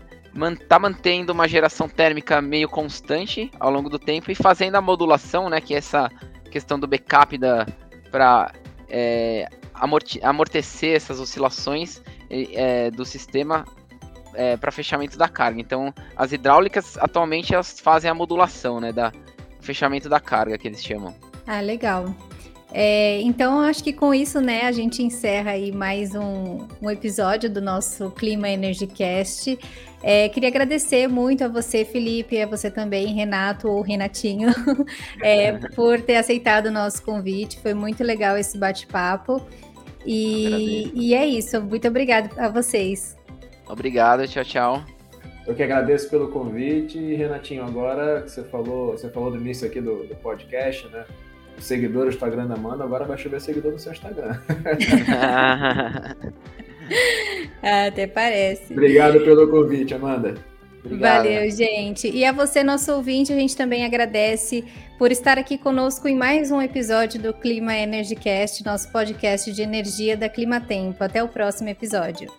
está 0.59 0.79
mantendo 0.79 1.31
uma 1.31 1.47
geração 1.47 1.87
térmica 1.87 2.41
meio 2.41 2.67
constante 2.67 3.51
ao 3.59 3.69
longo 3.69 3.89
do 3.89 3.99
tempo 3.99 4.31
e 4.31 4.35
fazendo 4.35 4.75
a 4.75 4.81
modulação, 4.81 5.49
né, 5.49 5.61
que 5.61 5.75
é 5.75 5.77
essa 5.77 6.09
questão 6.49 6.79
do 6.79 6.87
backup 6.87 7.37
para 8.09 8.51
é, 8.89 9.47
amortecer 10.21 10.95
essas 10.95 11.19
oscilações 11.19 12.01
é, 12.29 12.89
do 12.89 13.05
sistema 13.05 13.65
é, 14.33 14.57
para 14.57 14.71
fechamento 14.71 15.17
da 15.17 15.27
carga. 15.27 15.59
Então, 15.59 15.93
as 16.15 16.31
hidráulicas 16.31 16.97
atualmente 16.97 17.53
elas 17.53 17.79
fazem 17.79 18.09
a 18.09 18.13
modulação, 18.13 18.79
né, 18.79 18.91
da 18.91 19.11
fechamento 19.59 20.09
da 20.09 20.19
carga 20.19 20.57
que 20.57 20.67
eles 20.67 20.83
chamam. 20.83 21.15
Ah, 21.47 21.61
legal. 21.61 22.13
É, 22.75 23.21
então, 23.21 23.61
acho 23.61 23.83
que 23.83 23.93
com 23.93 24.13
isso, 24.13 24.41
né, 24.41 24.63
a 24.65 24.71
gente 24.71 25.03
encerra 25.03 25.51
aí 25.51 25.71
mais 25.71 26.15
um, 26.15 26.67
um 26.81 26.89
episódio 26.89 27.47
do 27.47 27.61
nosso 27.61 28.09
Clima 28.11 28.49
Energy 28.49 28.87
Cast. 28.87 29.59
É, 30.01 30.27
queria 30.27 30.49
agradecer 30.49 31.07
muito 31.07 31.43
a 31.43 31.47
você, 31.47 31.85
Felipe, 31.85 32.41
a 32.41 32.47
você 32.47 32.71
também, 32.71 33.13
Renato 33.13 33.69
ou 33.69 33.81
Renatinho, 33.81 34.49
é, 35.21 35.53
por 35.69 36.01
ter 36.01 36.15
aceitado 36.15 36.65
o 36.65 36.71
nosso 36.71 37.03
convite. 37.03 37.59
Foi 37.59 37.75
muito 37.75 38.03
legal 38.03 38.35
esse 38.37 38.57
bate-papo. 38.57 39.39
E, 40.05 40.91
e 40.93 41.13
é 41.13 41.25
isso. 41.25 41.61
Muito 41.61 41.87
obrigada 41.87 42.29
a 42.37 42.49
vocês. 42.49 43.15
Obrigado, 43.67 44.27
tchau, 44.27 44.43
tchau. 44.43 44.83
Eu 45.45 45.53
que 45.55 45.63
agradeço 45.63 46.09
pelo 46.09 46.29
convite. 46.29 46.97
E, 46.97 47.15
Renatinho, 47.15 47.63
agora 47.63 48.21
que 48.21 48.31
você 48.31 48.43
falou, 48.43 48.91
você 48.91 49.09
falou 49.09 49.31
do 49.31 49.37
início 49.37 49.67
aqui 49.67 49.81
do, 49.81 50.03
do 50.05 50.15
podcast, 50.15 50.87
né? 50.87 51.05
Seguidor 51.59 52.05
do 52.05 52.09
Instagram 52.09 52.47
da 52.47 52.55
Amanda, 52.55 52.83
agora 52.83 53.05
vai 53.05 53.17
chover 53.17 53.39
seguidor 53.39 53.71
no 53.73 53.79
seu 53.79 53.91
Instagram. 53.91 54.39
Até 57.61 58.07
parece. 58.07 58.73
Obrigado 58.73 59.19
pelo 59.21 59.47
convite, 59.47 59.93
Amanda. 59.93 60.35
Obrigado. 60.83 61.23
Valeu, 61.23 61.49
gente. 61.49 62.09
E 62.09 62.25
a 62.25 62.31
você, 62.31 62.63
nosso 62.63 62.91
ouvinte, 62.91 63.31
a 63.31 63.35
gente 63.35 63.55
também 63.55 63.85
agradece 63.85 64.65
por 64.97 65.11
estar 65.11 65.37
aqui 65.37 65.57
conosco 65.57 66.07
em 66.07 66.15
mais 66.15 66.51
um 66.51 66.61
episódio 66.61 67.21
do 67.21 67.33
Clima 67.33 67.73
Energy 67.73 68.15
Cast, 68.15 68.65
nosso 68.65 68.91
podcast 68.91 69.51
de 69.51 69.61
energia 69.61 70.17
da 70.17 70.27
Clima 70.27 70.59
Tempo. 70.59 71.01
Até 71.03 71.23
o 71.23 71.27
próximo 71.27 71.69
episódio. 71.69 72.29